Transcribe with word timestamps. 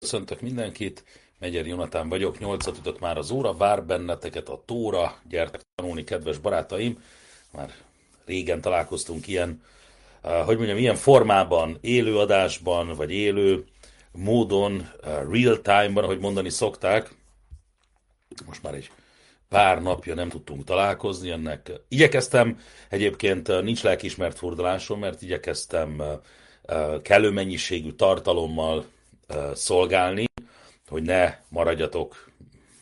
Köszöntök 0.00 0.40
mindenkit, 0.40 1.04
Megyer 1.38 1.66
Jonatán 1.66 2.08
vagyok, 2.08 2.38
nyolcat 2.38 2.78
ütött 2.78 3.00
már 3.00 3.18
az 3.18 3.30
óra, 3.30 3.54
vár 3.54 3.84
benneteket 3.84 4.48
a 4.48 4.62
tóra, 4.66 5.16
gyertek 5.28 5.60
tanulni, 5.74 6.04
kedves 6.04 6.38
barátaim. 6.38 7.02
Már 7.52 7.74
régen 8.24 8.60
találkoztunk 8.60 9.28
ilyen, 9.28 9.62
uh, 10.22 10.30
hogy 10.32 10.56
mondjam, 10.56 10.78
ilyen 10.78 10.94
formában, 10.94 11.78
élő 11.80 12.18
adásban, 12.18 12.94
vagy 12.94 13.10
élő 13.10 13.64
módon, 14.12 14.72
uh, 14.74 15.32
real 15.32 15.60
time-ban, 15.60 16.04
ahogy 16.04 16.18
mondani 16.18 16.50
szokták. 16.50 17.14
Most 18.46 18.62
már 18.62 18.74
egy 18.74 18.90
pár 19.48 19.82
napja 19.82 20.14
nem 20.14 20.28
tudtunk 20.28 20.64
találkozni, 20.64 21.30
ennek 21.30 21.72
igyekeztem, 21.88 22.60
egyébként 22.88 23.48
uh, 23.48 23.62
nincs 23.62 23.82
lelkismert 23.82 24.38
fordulásom, 24.38 24.98
mert 24.98 25.22
igyekeztem 25.22 26.02
kellő 27.02 27.30
mennyiségű 27.30 27.90
tartalommal 27.90 28.84
szolgálni, 29.54 30.24
hogy 30.88 31.02
ne 31.02 31.34
maradjatok 31.48 32.30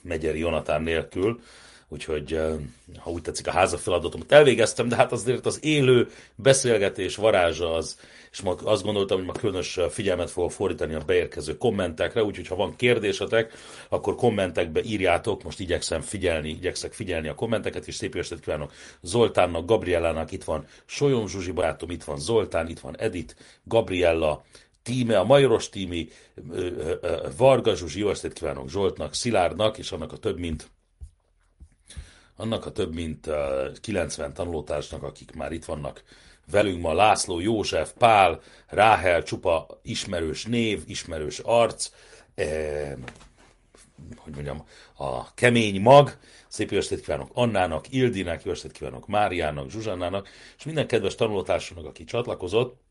Megyeri 0.02 0.38
Jonatán 0.38 0.82
nélkül, 0.82 1.40
úgyhogy 1.88 2.40
ha 2.98 3.10
úgy 3.10 3.22
tetszik 3.22 3.46
a 3.46 3.50
háza 3.50 3.78
feladatomat 3.78 4.32
elvégeztem, 4.32 4.88
de 4.88 4.96
hát 4.96 5.12
azért 5.12 5.46
az 5.46 5.64
élő 5.64 6.10
beszélgetés 6.34 7.16
varázsa 7.16 7.74
az, 7.74 7.98
és 8.30 8.40
ma 8.40 8.54
azt 8.64 8.82
gondoltam, 8.82 9.16
hogy 9.16 9.26
ma 9.26 9.32
különös 9.32 9.78
figyelmet 9.90 10.30
fogok 10.30 10.52
fordítani 10.52 10.94
a 10.94 11.02
beérkező 11.06 11.56
kommentekre, 11.56 12.24
úgyhogy 12.24 12.46
ha 12.46 12.54
van 12.54 12.76
kérdésetek, 12.76 13.52
akkor 13.88 14.14
kommentekbe 14.14 14.82
írjátok, 14.82 15.42
most 15.42 15.60
igyekszem 15.60 16.00
figyelni, 16.00 16.48
igyekszek 16.48 16.92
figyelni 16.92 17.28
a 17.28 17.34
kommenteket, 17.34 17.86
és 17.86 17.94
szép 17.94 18.14
estét 18.14 18.40
kívánok 18.40 18.72
Zoltánnak, 19.00 19.66
Gabriellának, 19.66 20.32
itt 20.32 20.44
van 20.44 20.64
Solyom 20.86 21.28
Zsuzsi 21.28 21.50
barátom, 21.50 21.90
itt 21.90 22.04
van 22.04 22.18
Zoltán, 22.18 22.68
itt 22.68 22.80
van 22.80 22.98
Edit, 22.98 23.36
Gabriella, 23.64 24.44
tíme, 24.88 25.18
a 25.18 25.24
Majoros 25.24 25.68
tími, 25.68 26.08
Varga 27.36 27.74
Zsuzsi, 27.74 27.98
jó 27.98 28.10
estét 28.10 28.32
kívánok 28.32 28.68
Zsoltnak, 28.68 29.14
Szilárdnak, 29.14 29.78
és 29.78 29.92
annak 29.92 30.12
a 30.12 30.16
több 30.16 30.38
mint 30.38 30.70
annak 32.36 32.66
a 32.66 32.72
több 32.72 32.94
mint 32.94 33.28
90 33.80 34.34
tanulótársnak, 34.34 35.02
akik 35.02 35.34
már 35.34 35.52
itt 35.52 35.64
vannak 35.64 36.02
velünk 36.50 36.82
ma, 36.82 36.92
László, 36.92 37.40
József, 37.40 37.92
Pál, 37.98 38.40
Ráhel, 38.66 39.22
csupa 39.22 39.66
ismerős 39.82 40.44
név, 40.44 40.82
ismerős 40.86 41.38
arc, 41.38 41.90
eh, 42.34 42.92
hogy 44.16 44.32
mondjam, 44.34 44.66
a 44.96 45.34
kemény 45.34 45.80
mag, 45.80 46.16
szép 46.48 46.70
jó 46.70 46.78
estét 46.78 47.00
kívánok 47.00 47.30
Annának, 47.32 47.92
Ildinek, 47.92 48.44
jó 48.44 48.50
estét 48.50 48.72
kívánok 48.72 49.06
Máriának, 49.06 49.70
Zsuzsannának, 49.70 50.28
és 50.58 50.64
minden 50.64 50.86
kedves 50.86 51.14
tanulótársunknak, 51.14 51.88
aki 51.88 52.04
csatlakozott, 52.04 52.86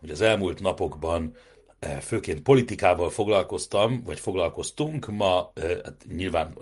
hogy 0.00 0.10
az 0.10 0.20
elmúlt 0.20 0.60
napokban 0.60 1.34
eh, 1.78 2.00
főként 2.00 2.42
politikával 2.42 3.10
foglalkoztam, 3.10 4.02
vagy 4.04 4.20
foglalkoztunk, 4.20 5.06
ma 5.06 5.50
eh, 5.54 5.78
hát 5.84 6.04
nyilván 6.16 6.54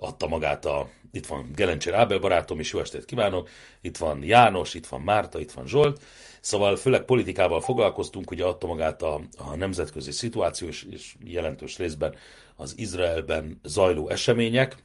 adta 0.00 0.28
magát 0.28 0.64
a, 0.64 0.88
itt 1.12 1.26
van 1.26 1.50
Gelencsér 1.54 1.94
Ábel 1.94 2.18
barátom 2.18 2.60
is, 2.60 2.72
jó 2.72 2.80
estét 2.80 3.04
kívánok, 3.04 3.48
itt 3.80 3.96
van 3.96 4.22
János, 4.22 4.74
itt 4.74 4.86
van 4.86 5.00
Márta, 5.00 5.40
itt 5.40 5.52
van 5.52 5.66
Zsolt, 5.66 6.02
szóval 6.40 6.76
főleg 6.76 7.02
politikával 7.02 7.60
foglalkoztunk, 7.60 8.30
ugye 8.30 8.44
adta 8.44 8.66
magát 8.66 9.02
a, 9.02 9.20
a 9.38 9.56
nemzetközi 9.56 10.10
szituáció, 10.10 10.68
és, 10.68 10.86
és 10.90 11.14
jelentős 11.24 11.78
részben 11.78 12.14
az 12.56 12.74
Izraelben 12.76 13.60
zajló 13.64 14.08
események, 14.08 14.76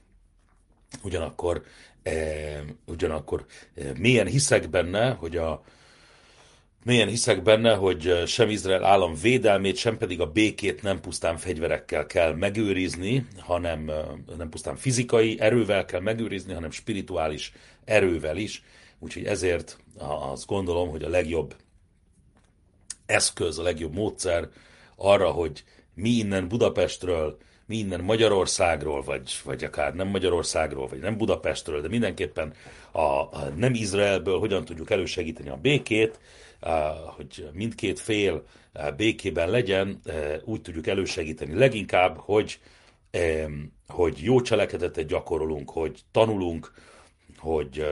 ugyanakkor, 1.04 1.64
eh, 2.04 2.62
ugyanakkor 2.86 3.46
eh, 3.76 3.92
mélyen 3.98 4.28
hiszek 4.28 4.70
benne, 4.70 5.12
hogy 5.12 5.38
a, 5.38 5.64
Mélyen 6.84 7.08
hiszek 7.08 7.44
benne, 7.44 7.74
hogy 7.76 8.24
sem 8.26 8.50
Izrael 8.50 8.84
állam 8.84 9.16
védelmét, 9.22 9.76
sem 9.76 9.98
pedig 9.98 10.22
a 10.22 10.32
békét 10.32 10.82
nem 10.82 11.00
pusztán 11.00 11.38
fegyverekkel 11.38 12.06
kell 12.06 12.34
megőrizni, 12.34 13.28
hanem 13.40 13.92
nem 14.38 14.50
pusztán 14.50 14.76
fizikai 14.76 15.40
erővel 15.40 15.86
kell 15.86 16.00
megőrizni, 16.00 16.54
hanem 16.54 16.72
spirituális 16.72 17.54
erővel 17.86 18.38
is. 18.38 18.64
Úgyhogy 19.00 19.26
ezért 19.26 19.78
azt 20.30 20.46
gondolom, 20.46 20.90
hogy 20.90 21.04
a 21.04 21.10
legjobb 21.10 21.56
eszköz, 23.06 23.60
a 23.60 23.64
legjobb 23.64 23.94
módszer 23.94 24.50
arra, 24.96 25.32
hogy 25.32 25.64
mi 25.94 26.10
innen 26.10 26.48
Budapestről, 26.48 27.38
mi 27.74 27.80
innen 27.80 28.02
Magyarországról, 28.02 29.02
vagy, 29.02 29.40
vagy 29.44 29.64
akár 29.64 29.94
nem 29.94 30.08
Magyarországról, 30.08 30.88
vagy 30.88 31.00
nem 31.00 31.18
Budapestről, 31.18 31.82
de 31.82 31.88
mindenképpen 31.88 32.54
a, 32.92 33.00
a 33.00 33.52
nem 33.56 33.74
Izraelből 33.74 34.40
hogyan 34.40 34.66
tudjuk 34.66 34.90
elősegíteni 34.90 35.50
a 35.50 35.60
békét, 35.62 36.20
hogy 37.16 37.50
mindkét 37.54 38.00
fél 38.00 38.44
békében 38.98 39.50
legyen, 39.50 40.02
úgy 40.44 40.62
tudjuk 40.62 40.88
elősegíteni 40.88 41.54
leginkább, 41.54 42.18
hogy, 42.18 42.60
hogy 43.88 44.18
jó 44.18 44.42
cselekedetet 44.42 45.08
gyakorolunk, 45.08 45.70
hogy 45.70 46.00
tanulunk, 46.12 46.72
hogy 47.44 47.86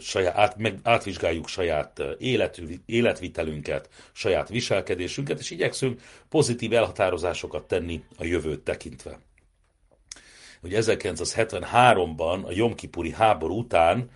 saját, 0.00 0.36
át, 0.36 0.56
meg, 0.56 0.78
átvizsgáljuk 0.82 1.48
saját 1.48 2.02
élet, 2.18 2.60
életvitelünket, 2.86 3.88
saját 4.12 4.48
viselkedésünket, 4.48 5.38
és 5.40 5.50
igyekszünk 5.50 6.00
pozitív 6.28 6.72
elhatározásokat 6.72 7.64
tenni 7.64 8.04
a 8.18 8.24
jövőt 8.24 8.60
tekintve. 8.60 9.18
Ugye 10.62 10.78
1973-ban, 10.82 12.44
a 12.44 12.52
Jomkipuri 12.52 13.10
háború 13.10 13.58
után 13.58 14.10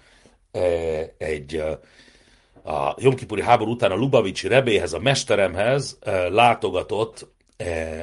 egy 1.18 1.62
a 2.64 2.94
Jomkipuri 2.98 3.42
háború 3.42 3.70
után 3.70 3.90
a 3.90 3.96
Lubavicsi 3.96 4.48
rebéhez, 4.48 4.92
a 4.92 4.98
mesteremhez 4.98 5.98
látogatott, 6.28 7.26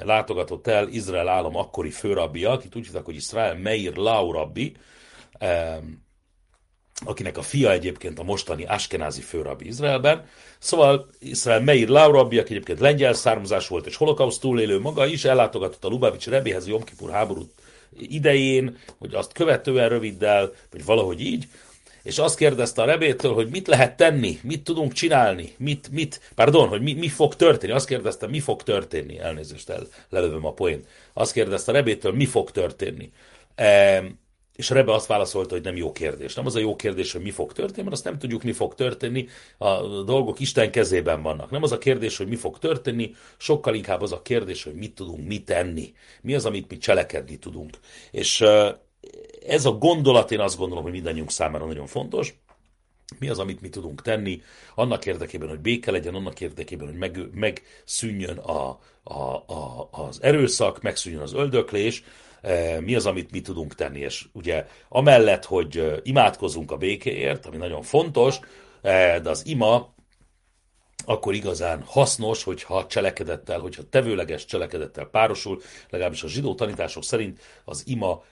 látogatott 0.04 0.68
el 0.68 0.88
Izrael 0.88 1.28
állam 1.28 1.56
akkori 1.56 1.90
főrabbia, 1.90 2.52
akit 2.52 2.76
úgy 2.76 2.86
hívták, 2.86 3.06
hogy 3.06 3.16
Israel 3.16 3.56
Meir 3.56 3.96
Lau 3.96 4.32
rabbi, 4.32 4.76
akinek 7.06 7.38
a 7.38 7.42
fia 7.42 7.72
egyébként 7.72 8.20
a 8.20 8.24
mostani 8.24 8.66
Askenázi 8.66 9.22
főrabbi 9.22 9.68
Izraelben. 9.68 10.26
Szóval 10.60 11.10
Izrael 11.20 11.62
Meir 11.62 11.88
Lau 11.88 12.12
rabbi, 12.12 12.38
aki 12.38 12.52
egyébként 12.52 12.80
lengyel 12.80 13.14
származás 13.14 13.68
volt 13.68 13.86
és 13.86 13.96
holokauszt 13.96 14.42
túlélő 14.42 14.80
maga 14.80 15.06
is, 15.06 15.26
ellátogatott 15.26 15.86
a 15.86 15.88
Lubavicsi 15.88 16.30
rebéhez 16.30 16.66
a 16.66 16.70
Jomkipur 16.70 17.12
háború 17.12 17.50
idején, 18.00 18.78
hogy 18.98 19.14
azt 19.14 19.32
követően 19.32 19.90
röviddel, 19.90 20.54
vagy 20.72 20.86
valahogy 20.86 21.22
így, 21.22 21.48
és 22.04 22.18
azt 22.18 22.38
kérdezte 22.38 22.82
a 22.82 22.86
rebétől, 22.86 23.34
hogy 23.34 23.50
mit 23.50 23.68
lehet 23.68 23.98
tenni, 23.98 24.40
mit 24.44 24.64
tudunk 24.64 24.94
csinálni, 24.94 25.54
mit, 25.58 25.90
mit, 25.92 26.32
pardon, 26.36 26.68
hogy 26.68 26.82
mi, 26.82 26.94
mi 26.94 27.08
fog 27.08 27.36
történni. 27.36 27.72
Azt 27.72 27.88
kérdezte, 27.88 28.28
mi 28.28 28.40
fog 28.40 28.64
történni. 28.64 29.20
Elnézést, 29.20 29.70
el, 29.70 29.88
lelövöm 30.10 30.46
a 30.46 30.54
poént. 30.54 30.88
Azt 31.14 31.34
kérdezte 31.34 31.72
a 31.72 31.74
rebétől, 31.74 32.14
mi 32.14 32.26
fog 32.26 32.52
történni. 32.52 33.12
E, 33.56 34.04
és 34.56 34.70
Rebe 34.70 34.94
azt 34.94 35.08
válaszolta, 35.08 35.54
hogy 35.54 35.64
nem 35.64 35.76
jó 35.76 35.92
kérdés. 35.92 36.34
Nem 36.34 36.46
az 36.46 36.56
a 36.56 36.60
jó 36.60 36.76
kérdés, 36.76 37.12
hogy 37.12 37.22
mi 37.22 37.32
fog 37.32 37.54
történni, 37.54 37.82
mert 37.82 37.96
azt 37.96 38.04
nem 38.04 38.18
tudjuk, 38.18 38.44
mi 38.44 38.52
fog 38.52 38.76
történni. 38.76 39.28
A 39.58 39.82
dolgok 40.04 40.40
Isten 40.40 40.72
kezében 40.72 41.22
vannak. 41.22 41.50
Nem 41.52 41.64
az 41.64 41.72
a 41.72 41.78
kérdés, 41.78 42.18
hogy 42.18 42.28
mi 42.28 42.36
fog 42.36 42.60
történni, 42.60 43.16
sokkal 43.38 43.76
inkább 43.76 44.02
az 44.02 44.12
a 44.12 44.22
kérdés, 44.22 44.64
hogy 44.64 44.74
mit 44.74 44.96
tudunk 44.96 45.28
mi 45.28 45.44
tenni. 45.44 45.94
Mi 46.22 46.36
az, 46.36 46.46
amit 46.46 46.70
mi 46.70 46.78
cselekedni 46.78 47.38
tudunk. 47.38 47.78
És 48.12 48.44
ez 49.48 49.66
a 49.66 49.72
gondolat, 49.72 50.32
én 50.32 50.40
azt 50.40 50.58
gondolom, 50.58 50.84
hogy 50.84 50.92
mindannyiunk 50.92 51.32
számára 51.32 51.66
nagyon 51.66 51.88
fontos. 51.88 52.40
Mi 53.20 53.30
az, 53.30 53.40
amit 53.40 53.62
mi 53.62 53.70
tudunk 53.70 54.02
tenni 54.02 54.42
annak 54.76 55.06
érdekében, 55.06 55.50
hogy 55.50 55.60
béke 55.60 55.92
legyen, 55.92 56.16
annak 56.16 56.42
érdekében, 56.42 56.88
hogy 56.88 56.98
meg, 56.98 57.20
megszűnjön 57.34 58.38
a, 58.38 58.80
a, 59.04 59.22
a, 59.34 59.90
az 59.92 60.22
erőszak, 60.22 60.82
megszűnjön 60.82 61.22
az 61.22 61.34
öldöklés, 61.34 62.04
mi 62.80 62.96
az, 62.96 63.06
amit 63.06 63.32
mi 63.32 63.42
tudunk 63.42 63.76
tenni. 63.76 64.00
És 64.00 64.26
ugye 64.34 64.66
amellett, 64.90 65.46
hogy 65.46 66.02
imádkozunk 66.04 66.72
a 66.72 66.78
békéért, 66.78 67.46
ami 67.46 67.58
nagyon 67.58 67.82
fontos, 67.82 68.40
e, 68.82 69.20
de 69.20 69.30
az 69.30 69.46
ima 69.48 69.94
akkor 71.06 71.34
igazán 71.34 71.84
hasznos, 71.86 72.44
hogyha 72.44 72.86
cselekedettel, 72.88 73.60
hogyha 73.60 73.84
tevőleges 73.90 74.46
cselekedettel 74.46 75.06
párosul, 75.06 75.62
legalábbis 75.90 76.24
a 76.24 76.28
zsidó 76.28 76.56
tanítások 76.56 77.04
szerint 77.04 77.40
az 77.66 77.84
ima 77.86 78.24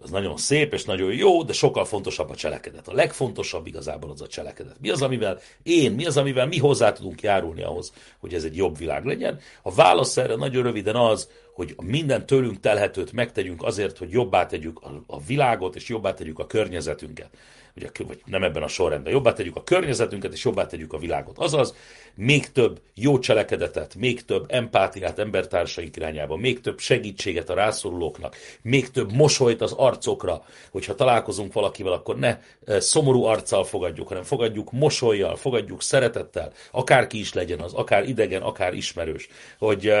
az 0.00 0.10
nagyon 0.10 0.36
szép 0.36 0.72
és 0.72 0.84
nagyon 0.84 1.12
jó, 1.12 1.42
de 1.42 1.52
sokkal 1.52 1.84
fontosabb 1.84 2.30
a 2.30 2.34
cselekedet. 2.34 2.88
A 2.88 2.92
legfontosabb 2.92 3.66
igazából 3.66 4.10
az 4.10 4.20
a 4.20 4.26
cselekedet. 4.26 4.76
Mi 4.80 4.90
az, 4.90 5.02
amivel 5.02 5.38
én, 5.62 5.92
mi 5.92 6.06
az, 6.06 6.16
amivel 6.16 6.46
mi 6.46 6.58
hozzá 6.58 6.92
tudunk 6.92 7.22
járulni 7.22 7.62
ahhoz, 7.62 7.92
hogy 8.18 8.34
ez 8.34 8.44
egy 8.44 8.56
jobb 8.56 8.78
világ 8.78 9.04
legyen? 9.04 9.38
A 9.62 9.74
válasz 9.74 10.16
erre 10.16 10.34
nagyon 10.34 10.62
röviden 10.62 10.96
az, 10.96 11.28
hogy 11.58 11.74
minden 11.82 12.26
tőlünk 12.26 12.60
telhetőt 12.60 13.12
megtegyünk 13.12 13.62
azért, 13.62 13.98
hogy 13.98 14.10
jobbá 14.10 14.46
tegyük 14.46 14.80
a, 14.82 15.02
a 15.06 15.20
világot, 15.20 15.76
és 15.76 15.88
jobbá 15.88 16.14
tegyük 16.14 16.38
a 16.38 16.46
környezetünket. 16.46 17.30
vagy, 17.74 18.06
vagy 18.06 18.20
nem 18.24 18.42
ebben 18.42 18.62
a 18.62 18.68
sorrendben, 18.68 19.12
jobbá 19.12 19.32
tegyük 19.32 19.56
a 19.56 19.64
környezetünket, 19.64 20.32
és 20.32 20.44
jobbá 20.44 20.66
tegyük 20.66 20.92
a 20.92 20.98
világot. 20.98 21.38
Azaz, 21.38 21.74
még 22.20 22.52
több 22.52 22.80
jó 22.94 23.18
cselekedetet, 23.18 23.94
még 23.94 24.24
több 24.24 24.44
empátiát 24.48 25.18
embertársaink 25.18 25.96
irányába, 25.96 26.36
még 26.36 26.60
több 26.60 26.78
segítséget 26.78 27.50
a 27.50 27.54
rászorulóknak, 27.54 28.36
még 28.62 28.90
több 28.90 29.12
mosolyt 29.12 29.60
az 29.60 29.72
arcokra, 29.72 30.44
hogyha 30.70 30.94
találkozunk 30.94 31.52
valakivel, 31.52 31.92
akkor 31.92 32.18
ne 32.18 32.38
szomorú 32.78 33.22
arccal 33.22 33.64
fogadjuk, 33.64 34.08
hanem 34.08 34.22
fogadjuk 34.22 34.72
mosolyjal, 34.72 35.36
fogadjuk 35.36 35.82
szeretettel, 35.82 36.52
akárki 36.70 37.18
is 37.18 37.32
legyen 37.32 37.60
az, 37.60 37.72
akár 37.72 38.08
idegen, 38.08 38.42
akár 38.42 38.74
ismerős, 38.74 39.28
hogy, 39.58 39.92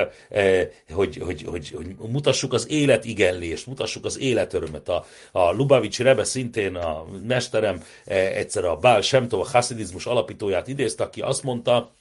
hogy, 0.90 1.16
hogy, 1.16 1.42
hogy, 1.42 1.70
hogy 1.70 1.94
mutassuk 2.08 2.52
az 2.52 2.70
életigenlést, 2.70 3.66
mutassuk 3.66 4.04
az 4.04 4.18
életörömet. 4.18 4.88
A, 4.88 5.06
a 5.32 5.52
Lubavicsi 5.52 6.02
Rebe 6.02 6.24
szintén 6.24 6.74
a 6.74 7.04
mesterem 7.26 7.82
egyszer 8.04 8.64
a 8.64 8.76
Bál 8.76 9.00
Semtov, 9.00 9.40
a 9.40 9.48
haszidizmus 9.52 10.06
alapítóját 10.06 10.68
idézte, 10.68 11.04
aki 11.04 11.20
azt 11.20 11.42
mondta, 11.42 11.96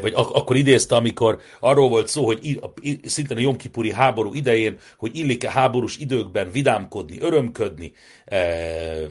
vagy 0.00 0.12
ak- 0.14 0.36
akkor 0.36 0.56
idézte, 0.56 0.96
amikor 0.96 1.40
arról 1.60 1.88
volt 1.88 2.08
szó, 2.08 2.24
hogy 2.24 2.60
szintén 3.04 3.36
a 3.36 3.40
Jomkipuri 3.40 3.92
háború 3.92 4.34
idején, 4.34 4.78
hogy 4.96 5.16
illik-e 5.16 5.50
háborús 5.50 5.98
időkben 5.98 6.50
vidámkodni, 6.50 7.18
örömködni, 7.20 7.92
e, 8.24 8.38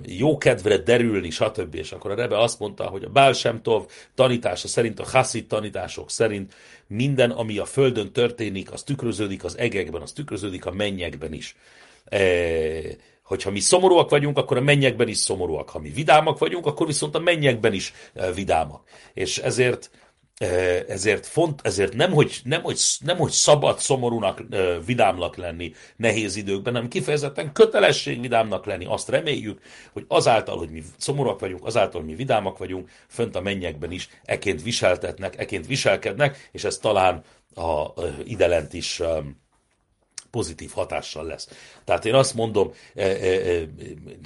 jó 0.05 0.37
kedvre 0.37 0.77
derülni, 0.77 1.29
stb. 1.29 1.75
És 1.75 1.91
akkor 1.91 2.11
a 2.11 2.15
Rebe 2.15 2.39
azt 2.39 2.59
mondta, 2.59 2.83
hogy 2.83 3.03
a 3.03 3.09
Bál 3.09 3.33
Semtov 3.33 3.85
tanítása 4.15 4.67
szerint, 4.67 4.99
a 4.99 5.05
Hasid 5.11 5.47
tanítások 5.47 6.09
szerint 6.09 6.53
minden, 6.87 7.31
ami 7.31 7.57
a 7.57 7.65
Földön 7.65 8.11
történik, 8.11 8.71
az 8.71 8.83
tükröződik 8.83 9.43
az 9.43 9.57
egekben, 9.57 10.01
az 10.01 10.11
tükröződik 10.11 10.65
a 10.65 10.71
mennyekben 10.71 11.33
is. 11.33 11.55
E, 12.05 12.19
hogyha 13.23 13.51
mi 13.51 13.59
szomorúak 13.59 14.09
vagyunk, 14.09 14.37
akkor 14.37 14.57
a 14.57 14.61
mennyekben 14.61 15.07
is 15.07 15.17
szomorúak. 15.17 15.69
Ha 15.69 15.79
mi 15.79 15.89
vidámak 15.89 16.37
vagyunk, 16.37 16.65
akkor 16.65 16.87
viszont 16.87 17.15
a 17.15 17.19
mennyekben 17.19 17.73
is 17.73 17.93
vidámak. 18.35 18.83
És 19.13 19.37
ezért 19.37 19.91
ezért, 20.88 21.25
font, 21.25 21.59
ezért 21.63 21.93
nem, 21.93 22.11
hogy, 22.11 22.39
nem, 22.43 22.61
hogy, 22.61 22.79
nem, 22.99 23.17
hogy 23.17 23.31
szabad 23.31 23.79
szomorúnak, 23.79 24.43
vidámnak 24.85 25.35
lenni 25.35 25.73
nehéz 25.95 26.35
időkben, 26.35 26.73
hanem 26.73 26.89
kifejezetten 26.89 27.53
kötelesség 27.53 28.21
vidámnak 28.21 28.65
lenni. 28.65 28.85
Azt 28.85 29.09
reméljük, 29.09 29.61
hogy 29.93 30.05
azáltal, 30.07 30.57
hogy 30.57 30.69
mi 30.69 30.83
szomorúak 30.97 31.39
vagyunk, 31.39 31.65
azáltal, 31.65 32.01
hogy 32.01 32.09
mi 32.09 32.15
vidámak 32.15 32.57
vagyunk, 32.57 32.89
fönt 33.07 33.35
a 33.35 33.41
mennyekben 33.41 33.91
is 33.91 34.09
eként 34.23 34.63
viseltetnek, 34.63 35.39
eként 35.39 35.67
viselkednek, 35.67 36.49
és 36.51 36.63
ez 36.63 36.77
talán 36.77 37.23
a, 37.55 37.85
idelent 38.23 38.73
is 38.73 39.01
pozitív 40.31 40.71
hatással 40.71 41.25
lesz. 41.25 41.47
Tehát 41.83 42.05
én 42.05 42.13
azt 42.13 42.33
mondom, 42.33 42.71
e, 42.95 43.03
e, 43.03 43.67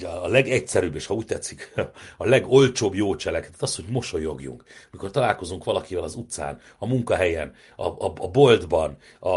e, 0.02 0.08
a 0.08 0.28
legegyszerűbb, 0.28 0.94
és 0.94 1.06
ha 1.06 1.14
úgy 1.14 1.26
tetszik, 1.26 1.72
a 2.16 2.26
legolcsóbb 2.26 2.94
jó 2.94 3.16
cselekedet 3.16 3.62
az, 3.62 3.76
hogy 3.76 3.84
mosolyogjunk. 3.88 4.64
Mikor 4.90 5.10
találkozunk 5.10 5.64
valakivel 5.64 6.02
az 6.02 6.14
utcán, 6.14 6.60
a 6.78 6.86
munkahelyen, 6.86 7.54
a, 7.76 7.86
a, 7.86 8.12
a 8.20 8.28
boltban, 8.28 8.96
a, 9.20 9.28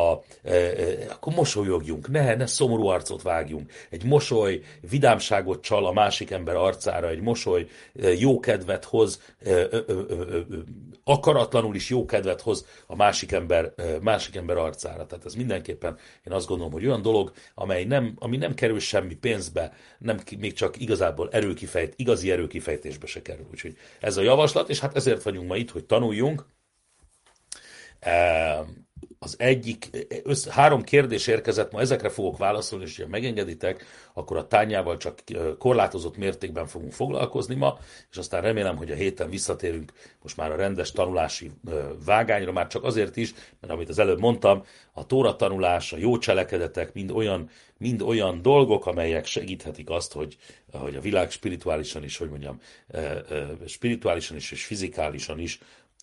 akkor 1.09 1.33
mosolyogjunk, 1.35 2.09
ne, 2.09 2.35
ne 2.35 2.45
szomorú 2.45 2.87
arcot 2.87 3.21
vágjunk. 3.21 3.71
Egy 3.89 4.03
mosoly 4.03 4.61
vidámságot 4.89 5.61
csal 5.61 5.85
a 5.85 5.91
másik 5.91 6.31
ember 6.31 6.55
arcára, 6.55 7.09
egy 7.09 7.21
mosoly 7.21 7.67
jó 8.17 8.39
kedvet 8.39 8.85
hoz, 8.85 9.21
akaratlanul 11.03 11.75
is 11.75 11.89
jó 11.89 12.05
kedvet 12.05 12.41
hoz 12.41 12.65
a 12.87 12.95
másik 12.95 13.31
ember, 13.31 13.73
másik 14.01 14.35
ember 14.35 14.57
arcára. 14.57 15.05
Tehát 15.05 15.25
ez 15.25 15.33
mindenképpen, 15.33 15.97
én 16.27 16.33
azt 16.33 16.47
gondolom, 16.47 16.58
hogy 16.67 16.85
olyan 16.85 17.01
dolog, 17.01 17.31
amely 17.55 17.83
nem, 17.83 18.13
ami 18.19 18.37
nem 18.37 18.53
kerül 18.53 18.79
semmi 18.79 19.15
pénzbe, 19.15 19.73
nem, 19.97 20.19
még 20.37 20.53
csak 20.53 20.79
igazából 20.81 21.29
erőkifejt, 21.31 21.93
igazi 21.95 22.31
erőkifejtésbe 22.31 23.05
se 23.05 23.21
kerül. 23.21 23.47
Úgyhogy 23.51 23.77
ez 23.99 24.17
a 24.17 24.21
javaslat, 24.21 24.69
és 24.69 24.79
hát 24.79 24.95
ezért 24.95 25.23
vagyunk 25.23 25.47
ma 25.47 25.55
itt, 25.55 25.71
hogy 25.71 25.85
tanuljunk. 25.85 26.45
Az 29.19 29.35
egyik, 29.37 29.89
össze, 30.23 30.51
három 30.51 30.83
kérdés 30.83 31.27
érkezett, 31.27 31.71
ma 31.71 31.79
ezekre 31.79 32.09
fogok 32.09 32.37
válaszolni, 32.37 32.85
és 32.85 32.97
ha 32.97 33.07
megengeditek, 33.07 33.85
akkor 34.13 34.37
a 34.37 34.47
tányával 34.47 34.97
csak 34.97 35.19
korlátozott 35.57 36.17
mértékben 36.17 36.67
fogunk 36.67 36.91
foglalkozni 36.91 37.55
ma, 37.55 37.77
és 38.11 38.17
aztán 38.17 38.41
remélem, 38.41 38.75
hogy 38.75 38.91
a 38.91 38.95
héten 38.95 39.29
visszatérünk 39.29 39.91
most 40.21 40.37
már 40.37 40.51
a 40.51 40.55
rendes 40.55 40.91
tanulási 40.91 41.51
vágányra, 42.05 42.51
már 42.51 42.67
csak 42.67 42.83
azért 42.83 43.17
is, 43.17 43.33
mert 43.59 43.73
amit 43.73 43.89
az 43.89 43.99
előbb 43.99 44.19
mondtam, 44.19 44.63
a 44.93 45.05
tóra 45.05 45.35
tanulás, 45.35 45.93
a 45.93 45.97
jó 45.97 46.17
cselekedetek 46.17 46.93
mind 46.93 47.11
olyan, 47.11 47.49
mind 47.77 48.01
olyan 48.01 48.41
dolgok, 48.41 48.85
amelyek 48.85 49.25
segíthetik 49.25 49.89
azt, 49.89 50.13
hogy, 50.13 50.37
hogy 50.71 50.95
a 50.95 51.01
világ 51.01 51.31
spirituálisan 51.31 52.03
is, 52.03 52.17
hogy 52.17 52.29
mondjam, 52.29 52.59
spirituálisan 53.65 54.37
is 54.37 54.51
és 54.51 54.65
fizikálisan 54.65 55.39
is 55.39 55.59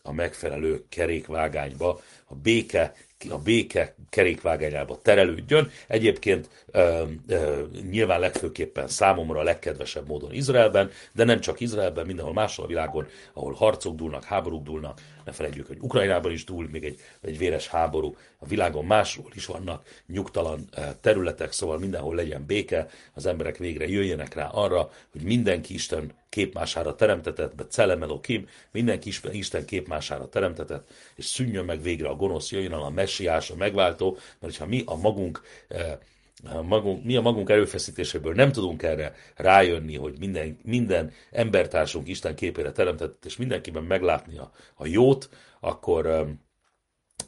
a 0.06 0.12
megfelelő 0.12 0.84
kerékvágányba, 0.88 2.00
a 2.24 2.34
béke 2.34 2.94
a 3.30 3.38
béke 3.38 3.94
kerékvágányába 4.08 4.98
terelődjön. 5.02 5.70
Egyébként 5.86 6.48
ö, 6.66 7.02
ö, 7.28 7.62
nyilván 7.90 8.20
legfőképpen 8.20 8.88
számomra 8.88 9.40
a 9.40 9.42
legkedvesebb 9.42 10.08
módon 10.08 10.32
Izraelben, 10.32 10.90
de 11.12 11.24
nem 11.24 11.40
csak 11.40 11.60
Izraelben, 11.60 12.06
mindenhol 12.06 12.34
máshol 12.34 12.64
a 12.64 12.68
világon, 12.68 13.06
ahol 13.32 13.52
harcok 13.52 13.94
dúlnak, 13.94 14.24
háborúk 14.24 14.64
dúlnak, 14.64 15.00
ne 15.26 15.32
felejtjük, 15.32 15.66
hogy 15.66 15.78
Ukrajnában 15.80 16.32
is 16.32 16.44
dúl 16.44 16.68
még 16.70 16.84
egy, 16.84 17.00
egy 17.20 17.38
véres 17.38 17.68
háború, 17.68 18.16
a 18.38 18.46
világon 18.46 18.84
máshol 18.84 19.30
is 19.34 19.46
vannak 19.46 20.02
nyugtalan 20.06 20.68
területek, 21.00 21.52
szóval 21.52 21.78
mindenhol 21.78 22.14
legyen 22.14 22.46
béke, 22.46 22.88
az 23.14 23.26
emberek 23.26 23.56
végre 23.56 23.88
jöjjenek 23.88 24.34
rá 24.34 24.46
arra, 24.46 24.90
hogy 25.12 25.22
mindenki 25.22 25.74
Isten 25.74 26.12
képmására 26.28 26.94
teremtetett, 26.94 27.54
be 27.54 27.66
Celemelo 27.66 28.20
Kim, 28.20 28.48
mindenki 28.70 29.12
Isten 29.30 29.64
képmására 29.64 30.28
teremtetett, 30.28 30.90
és 31.14 31.24
szűnjön 31.24 31.64
meg 31.64 31.82
végre 31.82 32.08
a 32.08 32.16
gonosz, 32.16 32.50
jöjjön 32.50 32.72
a 32.72 32.90
messiás, 32.90 33.50
a 33.50 33.56
megváltó, 33.56 34.18
mert 34.38 34.56
ha 34.56 34.66
mi 34.66 34.82
a 34.86 34.96
magunk 34.96 35.42
magunk, 36.44 37.04
mi 37.04 37.16
a 37.16 37.20
magunk 37.20 37.50
erőfeszítéséből 37.50 38.34
nem 38.34 38.52
tudunk 38.52 38.82
erre 38.82 39.14
rájönni, 39.34 39.96
hogy 39.96 40.18
minden, 40.18 40.58
minden 40.62 41.12
embertársunk 41.30 42.08
Isten 42.08 42.34
képére 42.34 42.72
teremtett, 42.72 43.24
és 43.24 43.36
mindenkiben 43.36 43.84
meglátni 43.84 44.38
a, 44.38 44.50
a 44.74 44.86
jót, 44.86 45.28
akkor, 45.60 46.26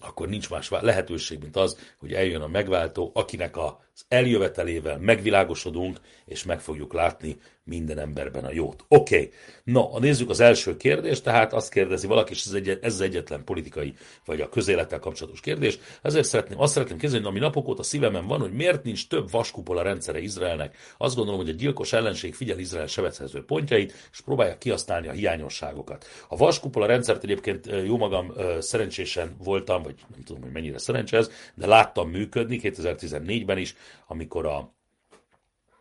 akkor 0.01 0.29
nincs 0.29 0.51
más 0.51 0.69
lehetőség, 0.69 1.41
mint 1.41 1.57
az, 1.57 1.95
hogy 1.99 2.13
eljön 2.13 2.41
a 2.41 2.49
megváltó, 2.49 3.11
akinek 3.15 3.57
az 3.57 3.73
eljövetelével 4.09 4.99
megvilágosodunk, 4.99 6.01
és 6.25 6.45
meg 6.45 6.61
fogjuk 6.61 6.93
látni 6.93 7.37
minden 7.69 7.99
emberben 7.99 8.45
a 8.45 8.53
jót. 8.53 8.85
Oké, 8.89 9.17
okay. 9.17 9.31
no, 9.65 9.99
nézzük 9.99 10.31
az 10.31 10.41
első 10.41 10.77
kérdést, 10.77 11.23
tehát 11.23 11.53
azt 11.53 11.71
kérdezi 11.71 12.07
valaki, 12.07 12.33
és 12.33 12.45
ez, 12.47 12.53
egy, 12.53 12.69
ez 12.83 12.95
az 12.95 13.01
egyetlen 13.01 13.45
politikai, 13.45 13.95
vagy 14.25 14.41
a 14.41 14.49
közélettel 14.49 14.99
kapcsolatos 14.99 15.41
kérdés. 15.41 15.79
Ezért 16.03 16.27
szeretném, 16.27 16.61
azt 16.61 16.73
szeretném 16.73 16.99
kérdezni, 16.99 17.27
ami 17.27 17.39
napok 17.39 17.69
óta 17.69 17.83
szívemen 17.83 18.27
van, 18.27 18.41
hogy 18.41 18.53
miért 18.53 18.85
nincs 18.85 19.09
több 19.09 19.31
vaskupola 19.31 19.83
rendszere 19.83 20.21
Izraelnek. 20.21 20.77
Azt 20.99 21.17
gondolom, 21.17 21.41
hogy 21.41 21.51
a 21.51 21.57
gyilkos 21.57 21.93
ellenség 21.93 22.35
figyel 22.35 22.59
Izrael 22.59 22.87
sebezhető 22.87 23.45
pontjait, 23.45 24.09
és 24.13 24.21
próbálja 24.21 24.59
kihasználni 24.59 25.09
a 25.09 25.13
hiányosságokat. 25.13 26.07
A 26.29 26.37
vaskupola 26.37 26.87
rendszert 26.87 27.25
egyébként 27.25 27.71
jó 27.85 27.97
magam 27.97 28.33
szerencsésen 28.59 29.37
voltam, 29.45 29.83
vagy 29.83 29.95
nem 30.11 30.23
tudom, 30.25 30.43
hogy 30.43 30.53
mennyire 30.53 30.79
szerencsés, 30.79 31.27
de 31.55 31.67
láttam 31.67 32.11
működni 32.11 32.61
2014-ben 32.63 33.59
is, 33.59 33.75
amikor 34.07 34.47
a 34.47 34.77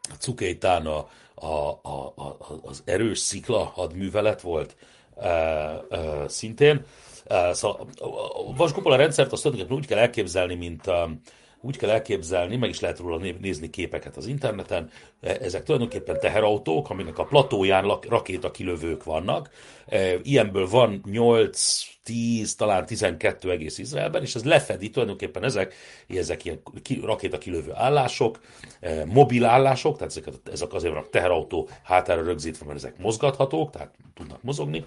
a 0.09 0.15
Cukétán 0.19 0.85
a, 0.85 1.07
a, 1.35 1.79
a, 1.81 2.13
a, 2.15 2.37
az 2.61 2.81
erős 2.85 3.19
szikla 3.19 3.63
hadművelet 3.63 4.41
volt 4.41 4.75
e, 5.15 5.27
e, 5.27 6.27
szintén. 6.27 6.85
E, 7.25 7.53
szóval 7.53 7.87
a 8.43 8.55
vaskupola 8.55 8.95
rendszert 8.95 9.31
azt 9.31 9.43
úgy 9.69 9.85
kell 9.85 9.97
elképzelni, 9.97 10.55
mint 10.55 10.91
úgy 11.61 11.77
kell 11.77 11.89
elképzelni, 11.89 12.55
meg 12.55 12.69
is 12.69 12.79
lehet 12.79 12.99
róla 12.99 13.33
nézni 13.39 13.69
képeket 13.69 14.17
az 14.17 14.27
interneten, 14.27 14.89
ezek 15.21 15.63
tulajdonképpen 15.63 16.19
teherautók, 16.19 16.89
aminek 16.89 17.17
a 17.17 17.23
platóján 17.23 17.99
rakétakilövők 18.07 19.03
vannak. 19.03 19.49
Ilyenből 20.21 20.67
van 20.67 21.01
8, 21.11 21.85
10, 22.03 22.55
talán 22.55 22.85
12 22.85 23.51
egész 23.51 23.77
Izraelben, 23.77 24.21
és 24.21 24.35
ez 24.35 24.43
lefedi 24.43 24.89
tulajdonképpen 24.89 25.43
ezek, 25.43 25.73
ezek 26.07 26.45
ilyen 26.45 26.61
rakétakilövő 27.01 27.71
állások, 27.73 28.39
mobil 29.05 29.45
állások, 29.45 29.97
tehát 29.97 30.17
ezek, 30.17 30.33
ezek 30.51 30.73
azért 30.73 30.93
vannak 30.93 31.09
teherautó 31.09 31.69
hátára 31.83 32.23
rögzítve, 32.23 32.65
mert 32.65 32.77
ezek 32.77 32.97
mozgathatók, 32.97 33.71
tehát 33.71 33.93
tudnak 34.13 34.43
mozogni, 34.43 34.85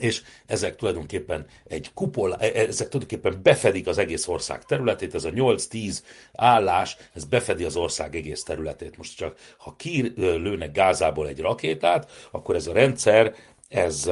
és 0.00 0.22
ezek 0.46 0.76
tulajdonképpen 0.76 1.46
egy 1.68 1.90
kupol, 1.94 2.34
e, 2.34 2.44
e, 2.44 2.60
ezek 2.60 2.88
tulajdonképpen 2.88 3.42
befedik 3.42 3.86
az 3.86 3.98
egész 3.98 4.28
ország 4.28 4.64
területét, 4.64 5.14
ez 5.14 5.24
a 5.24 5.30
8-10 5.30 5.98
állás, 6.32 6.96
ez 7.14 7.24
befedi 7.24 7.64
az 7.64 7.76
ország 7.76 8.16
egész 8.16 8.42
területét. 8.42 8.96
Most 8.96 9.16
csak, 9.16 9.38
ha 9.56 9.74
kilőnek 9.76 10.72
Gázából 10.72 11.28
egy 11.28 11.40
rakétát, 11.40 12.10
akkor 12.30 12.54
ez 12.54 12.66
a 12.66 12.72
rendszer, 12.72 13.34
ez 13.68 14.10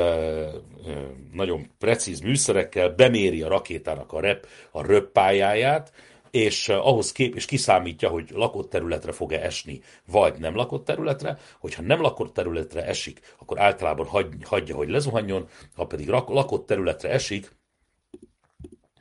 nagyon 1.32 1.70
precíz 1.78 2.20
műszerekkel 2.20 2.88
beméri 2.88 3.42
a 3.42 3.48
rakétának 3.48 4.12
a, 4.12 4.20
rep, 4.20 4.46
a 4.70 4.86
röppályáját, 4.86 5.92
és 6.36 6.68
ahhoz 6.68 7.12
kép, 7.12 7.34
és 7.34 7.44
kiszámítja, 7.44 8.08
hogy 8.08 8.30
lakott 8.30 8.70
területre 8.70 9.12
fog-e 9.12 9.40
esni, 9.40 9.80
vagy 10.06 10.38
nem 10.38 10.54
lakott 10.54 10.84
területre. 10.84 11.38
Hogyha 11.58 11.82
nem 11.82 12.00
lakott 12.00 12.34
területre 12.34 12.84
esik, 12.84 13.20
akkor 13.38 13.60
általában 13.60 14.06
hagy, 14.06 14.28
hagyja, 14.42 14.76
hogy 14.76 14.88
lezuhanjon, 14.88 15.48
ha 15.74 15.86
pedig 15.86 16.08
lakott 16.08 16.66
területre 16.66 17.10
esik, 17.10 17.56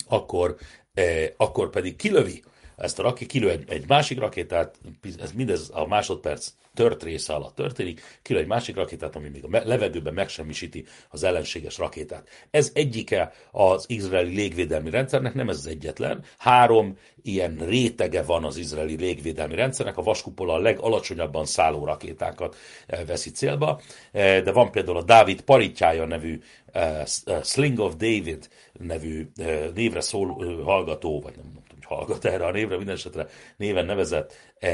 akkor, 0.08 0.56
eh, 0.94 1.30
akkor 1.38 1.70
pedig 1.70 1.96
kilövi 1.96 2.44
ezt 2.78 3.00
a 3.00 3.04
raké, 3.04 3.26
kilő 3.26 3.50
egy, 3.50 3.64
egy 3.68 3.88
másik 3.88 4.20
rakétát, 4.20 4.78
ez 5.20 5.32
mindez 5.32 5.70
a 5.74 5.88
másodperc 5.88 6.54
tört 6.76 7.04
része 7.04 7.34
alatt 7.34 7.56
történik, 7.56 8.20
kilő 8.22 8.40
egy 8.40 8.48
másik 8.48 8.76
rakétát, 8.76 9.16
ami 9.16 9.30
még 9.30 9.44
a 9.44 9.62
levegőben 9.64 10.14
megsemmisíti 10.14 10.86
az 11.10 11.24
ellenséges 11.24 11.78
rakétát. 11.78 12.28
Ez 12.52 12.72
egyike 12.74 13.34
az 13.52 13.86
izraeli 13.88 14.36
légvédelmi 14.36 14.90
rendszernek, 14.90 15.34
nem 15.34 15.50
ez 15.50 15.58
az 15.58 15.68
egyetlen. 15.68 16.24
Három 16.38 16.98
ilyen 17.22 17.58
rétege 17.66 18.24
van 18.24 18.44
az 18.44 18.58
izraeli 18.58 18.96
légvédelmi 18.96 19.56
rendszernek, 19.56 19.98
a 19.98 20.04
vaskupola 20.04 20.54
a 20.54 20.60
legalacsonyabban 20.60 21.46
szálló 21.46 21.86
rakétákat 21.86 22.56
eh, 22.88 23.06
veszi 23.06 23.32
célba, 23.32 23.82
eh, 24.12 24.42
de 24.42 24.52
van 24.52 24.72
például 24.72 24.98
a 24.98 25.04
Dávid 25.04 25.42
paritjája 25.42 26.06
nevű 26.06 26.42
eh, 26.72 27.04
Sling 27.44 27.80
of 27.80 27.96
David 27.96 28.50
nevű 28.80 29.28
névre 29.74 30.02
szól 30.02 30.64
hallgató, 30.64 31.22
vagy 31.22 31.34
nem 31.36 31.64
hogy 31.70 31.75
hallgat 31.86 32.26
erre 32.26 32.46
a 32.46 32.52
névre, 32.52 32.78
minden 32.78 32.96
esetre 32.96 33.28
néven 33.58 33.86
nevezett 33.86 34.34
e, 34.60 34.68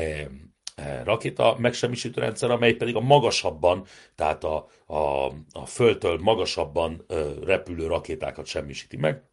e, 0.76 1.04
rakéta 1.04 1.56
megsemmisítő 1.60 2.22
rendszer, 2.22 2.52
amely 2.52 2.74
pedig 2.74 2.96
a 2.96 3.00
magasabban, 3.02 3.86
tehát 4.16 4.44
a, 4.44 4.68
a, 4.86 5.26
a 5.52 5.66
földtől 5.66 6.18
magasabban 6.22 7.06
e, 7.08 7.16
repülő 7.44 7.88
rakétákat 7.88 8.46
semmisíti 8.46 8.98
meg. 8.98 9.24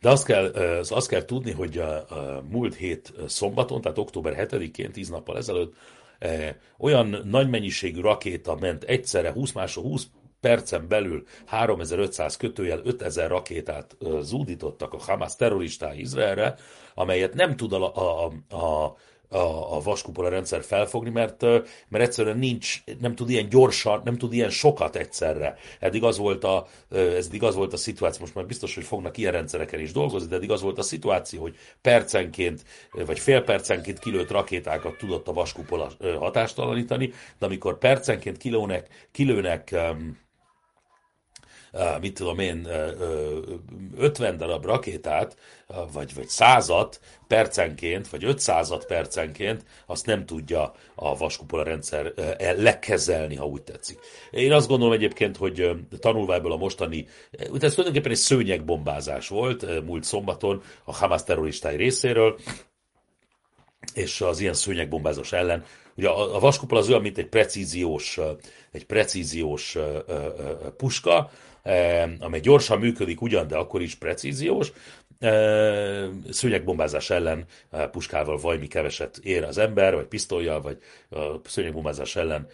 De 0.00 0.10
azt 0.10 0.24
kell, 0.24 0.44
azt 0.88 1.08
kell 1.08 1.24
tudni, 1.24 1.50
hogy 1.50 1.78
a, 1.78 2.10
a 2.10 2.42
múlt 2.50 2.74
hét 2.74 3.12
szombaton, 3.26 3.80
tehát 3.80 3.98
október 3.98 4.48
7-én, 4.50 4.92
10 4.92 5.08
nappal 5.08 5.36
ezelőtt, 5.36 5.74
olyan 6.78 7.20
nagy 7.24 7.48
mennyiségű 7.50 8.00
rakéta 8.00 8.54
ment 8.54 8.84
egyszerre 8.84 9.32
20 9.32 9.52
másod 9.52 9.84
20 9.84 10.06
percen 10.42 10.88
belül 10.88 11.22
3500 11.46 12.36
kötőjel 12.36 12.80
5000 12.84 13.28
rakétát 13.28 13.96
zúdítottak 14.20 14.92
a 14.92 14.98
Hamas 14.98 15.36
terroristái 15.36 16.00
Izraelre, 16.00 16.54
amelyet 16.94 17.34
nem 17.34 17.56
tud 17.56 17.72
a, 17.72 17.94
a, 17.94 18.32
a 18.56 18.96
a, 19.32 19.76
a 19.76 19.80
vaskupola 19.80 20.28
rendszer 20.28 20.62
felfogni, 20.62 21.10
mert, 21.10 21.42
mert 21.88 22.04
egyszerűen 22.04 22.38
nincs, 22.38 22.82
nem 23.00 23.14
tud 23.14 23.30
ilyen 23.30 23.48
gyorsan, 23.48 24.00
nem 24.04 24.16
tud 24.16 24.32
ilyen 24.32 24.50
sokat 24.50 24.96
egyszerre. 24.96 25.56
Eddig 25.78 26.02
az 26.04 26.18
volt 26.18 26.44
a, 26.44 26.66
ez 26.90 27.26
eddig 27.26 27.42
az 27.42 27.54
volt 27.54 27.72
a 27.72 27.76
szituáció, 27.76 28.20
most 28.20 28.34
már 28.34 28.46
biztos, 28.46 28.74
hogy 28.74 28.84
fognak 28.84 29.16
ilyen 29.16 29.32
rendszereken 29.32 29.80
is 29.80 29.92
dolgozni, 29.92 30.28
de 30.28 30.36
eddig 30.36 30.50
az 30.50 30.62
volt 30.62 30.78
a 30.78 30.82
szituáció, 30.82 31.40
hogy 31.40 31.56
percenként, 31.80 32.64
vagy 32.90 33.18
fél 33.18 33.42
percenként 33.42 33.98
kilőtt 33.98 34.30
rakétákat 34.30 34.96
tudott 34.96 35.28
a 35.28 35.32
vaskupola 35.32 35.90
hatástalanítani, 36.18 37.12
de 37.38 37.46
amikor 37.46 37.78
percenként 37.78 38.36
kilőnek, 38.36 39.08
kilőnek 39.12 39.74
mit 42.00 42.14
tudom 42.14 42.38
én, 42.38 42.68
50 43.96 44.36
darab 44.36 44.64
rakétát, 44.64 45.36
vagy, 45.92 46.14
vagy 46.14 46.28
százat 46.28 47.00
percenként, 47.26 48.08
vagy 48.08 48.24
500 48.24 48.86
percenként, 48.86 49.64
azt 49.86 50.06
nem 50.06 50.26
tudja 50.26 50.72
a 50.94 51.16
vaskupola 51.16 51.62
rendszer 51.62 52.12
e, 52.38 52.52
lekezelni, 52.52 53.36
ha 53.36 53.46
úgy 53.46 53.62
tetszik. 53.62 53.98
Én 54.30 54.52
azt 54.52 54.68
gondolom 54.68 54.94
egyébként, 54.94 55.36
hogy 55.36 55.70
tanulva 55.98 56.34
ebből 56.34 56.52
a 56.52 56.56
mostani, 56.56 57.06
ez 57.38 57.48
tulajdonképpen 57.74 58.10
egy 58.10 58.18
szőnyegbombázás 58.18 59.28
volt 59.28 59.84
múlt 59.84 60.04
szombaton 60.04 60.62
a 60.84 60.94
Hamas 60.94 61.22
terroristái 61.22 61.76
részéről, 61.76 62.38
és 63.94 64.20
az 64.20 64.40
ilyen 64.40 64.54
szőnyegbombázás 64.54 65.32
ellen. 65.32 65.64
Ugye 65.96 66.08
a, 66.08 66.38
vaskupol 66.38 66.78
az 66.78 66.88
olyan, 66.88 67.00
mint 67.00 67.18
egy 67.18 67.28
precíziós, 67.28 68.20
egy 68.72 68.86
precíziós 68.86 69.78
puska, 70.76 71.30
amely 72.18 72.40
gyorsan 72.40 72.78
működik 72.78 73.20
ugyan, 73.20 73.46
de 73.46 73.56
akkor 73.56 73.82
is 73.82 73.94
precíziós, 73.94 74.72
szőnyegbombázás 76.30 77.10
ellen 77.10 77.44
puskával 77.90 78.38
vajmi 78.38 78.66
keveset 78.66 79.18
ér 79.22 79.44
az 79.44 79.58
ember, 79.58 79.94
vagy 79.94 80.06
pisztolyjal, 80.06 80.60
vagy 80.60 80.78
szőnyegbombázás 81.44 82.16
ellen 82.16 82.46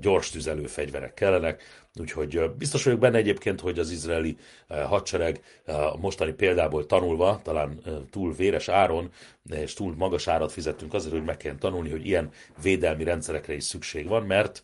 gyors 0.00 0.30
tüzelő 0.30 0.66
fegyverek 0.66 1.14
kellenek. 1.14 1.62
Úgyhogy 2.00 2.50
biztos 2.58 2.84
vagyok 2.84 2.98
benne 2.98 3.16
egyébként, 3.16 3.60
hogy 3.60 3.78
az 3.78 3.90
izraeli 3.90 4.36
hadsereg 4.68 5.40
a 5.66 5.96
mostani 5.96 6.32
példából 6.32 6.86
tanulva, 6.86 7.40
talán 7.42 7.80
túl 8.10 8.34
véres 8.34 8.68
áron, 8.68 9.10
és 9.50 9.74
túl 9.74 9.94
magas 9.96 10.28
árat 10.28 10.52
fizettünk 10.52 10.94
azért, 10.94 11.14
hogy 11.14 11.24
meg 11.24 11.36
kell 11.36 11.54
tanulni, 11.58 11.90
hogy 11.90 12.06
ilyen 12.06 12.30
védelmi 12.62 13.04
rendszerekre 13.04 13.54
is 13.54 13.64
szükség 13.64 14.06
van, 14.06 14.22
mert 14.22 14.62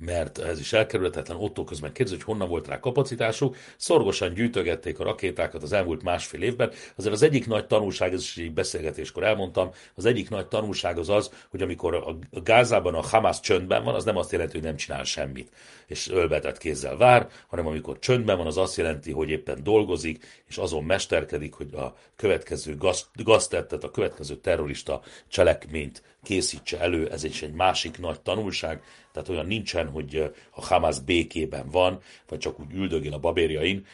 mert 0.00 0.38
ez 0.38 0.60
is 0.60 0.72
elkerülhetetlen. 0.72 1.36
Otto 1.36 1.64
közben 1.64 1.92
kérdezi, 1.92 2.16
hogy 2.16 2.24
honnan 2.24 2.48
volt 2.48 2.66
rá 2.66 2.80
kapacitásuk. 2.80 3.56
Szorgosan 3.76 4.34
gyűjtögették 4.34 4.98
a 4.98 5.04
rakétákat 5.04 5.62
az 5.62 5.72
elmúlt 5.72 6.02
másfél 6.02 6.42
évben. 6.42 6.70
Azért 6.96 7.14
az 7.14 7.22
egyik 7.22 7.46
nagy 7.46 7.66
tanulság, 7.66 8.12
ez 8.12 8.20
is 8.20 8.36
egy 8.36 8.52
beszélgetéskor 8.52 9.22
elmondtam, 9.24 9.70
az 9.94 10.04
egyik 10.04 10.30
nagy 10.30 10.46
tanulság 10.46 10.98
az 10.98 11.08
az, 11.08 11.30
hogy 11.50 11.62
amikor 11.62 11.94
a 11.94 12.40
Gázában 12.40 12.94
a 12.94 13.02
Hamas 13.02 13.40
csöndben 13.40 13.84
van, 13.84 13.94
az 13.94 14.04
nem 14.04 14.16
azt 14.16 14.32
jelenti, 14.32 14.52
hogy 14.52 14.66
nem 14.66 14.76
csinál 14.76 15.04
semmit, 15.04 15.50
és 15.86 16.08
ölbetett 16.08 16.58
kézzel 16.58 16.96
vár, 16.96 17.28
hanem 17.48 17.66
amikor 17.66 17.98
csöndben 17.98 18.36
van, 18.36 18.46
az 18.46 18.56
azt 18.56 18.76
jelenti, 18.76 19.12
hogy 19.12 19.30
éppen 19.30 19.62
dolgozik, 19.62 20.42
és 20.48 20.56
azon 20.56 20.84
mesterkedik, 20.84 21.54
hogy 21.54 21.74
a 21.74 21.94
következő 22.16 22.76
gaztettet, 23.14 23.84
a 23.84 23.90
következő 23.90 24.36
terrorista 24.36 25.00
cselekményt 25.28 26.02
készítse 26.22 26.80
elő, 26.80 27.10
ez 27.10 27.24
is 27.24 27.42
egy 27.42 27.52
másik 27.52 27.98
nagy 27.98 28.20
tanulság, 28.20 28.82
tehát 29.12 29.28
olyan 29.28 29.46
nincsen, 29.46 29.88
hogy 29.88 30.32
a 30.50 30.64
Hamas 30.64 31.00
békében 31.00 31.68
van, 31.70 32.00
vagy 32.28 32.38
csak 32.38 32.60
úgy 32.60 32.72
üldögél 32.72 33.12
a 33.12 33.18
babérjain, 33.18 33.86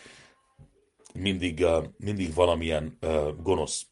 mindig, 1.14 1.66
mindig 1.96 2.35
valamilyen 2.35 2.99
gonosz 3.42 3.87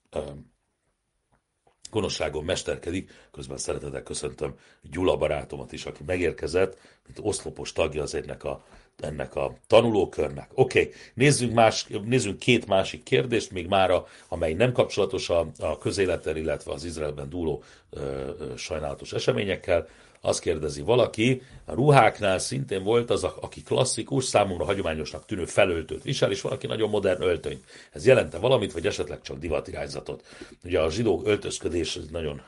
gonoszságon 1.95 2.45
mesterkedik, 2.45 3.11
közben 3.33 3.57
szeretettel 3.57 4.03
köszöntöm 4.03 4.55
Gyula 4.83 5.17
barátomat 5.17 5.73
is, 5.73 5.87
aki 5.87 6.03
megérkezett, 6.07 6.79
mint 7.07 7.19
oszlopos 7.23 7.73
tagja 7.73 8.03
az 8.03 8.15
ennek 8.15 8.45
a, 8.45 8.65
ennek 8.99 9.35
a 9.35 9.57
tanulókörnek. 9.67 10.51
Oké, 10.55 10.81
okay. 10.81 10.93
nézzünk, 11.15 11.53
más, 11.53 11.87
nézzünk 12.05 12.39
két 12.39 12.67
másik 12.67 13.03
kérdést, 13.03 13.51
még 13.51 13.67
mára, 13.67 14.07
amely 14.29 14.53
nem 14.53 14.73
kapcsolatos 14.73 15.31
a, 15.31 15.47
a 15.59 15.79
közélettel, 15.79 16.37
illetve 16.37 16.73
az 16.73 16.85
Izraelben 16.85 17.29
dúló 17.29 17.63
ö, 17.91 18.01
ö, 18.39 18.57
sajnálatos 18.57 19.13
eseményekkel. 19.13 19.89
Azt 20.27 20.41
kérdezi 20.41 20.83
valaki, 20.83 21.43
a 21.65 21.75
ruháknál 21.75 22.39
szintén 22.39 22.83
volt 22.83 23.11
az, 23.11 23.25
aki 23.25 23.63
klasszikus, 23.63 24.25
számomra 24.25 24.65
hagyományosnak 24.65 25.27
tűnő 25.27 25.45
felöltőt 25.45 26.03
visel, 26.03 26.31
és 26.31 26.41
valaki 26.41 26.67
nagyon 26.67 26.91
modern 26.91 27.23
öltönyt. 27.23 27.65
Ez 27.93 28.07
jelente 28.07 28.39
valamit, 28.39 28.73
vagy 28.73 28.87
esetleg 28.87 29.21
csak 29.21 29.39
divatirányzatot. 29.39 30.25
Ugye 30.65 30.81
a 30.81 30.91
zsidó 30.91 31.23
öltözködés 31.25 31.97
egy 31.97 32.11
nagyon 32.11 32.43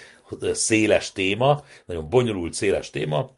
széles 0.52 1.12
téma, 1.12 1.64
nagyon 1.86 2.08
bonyolult, 2.08 2.52
széles 2.54 2.90
téma. 2.90 3.30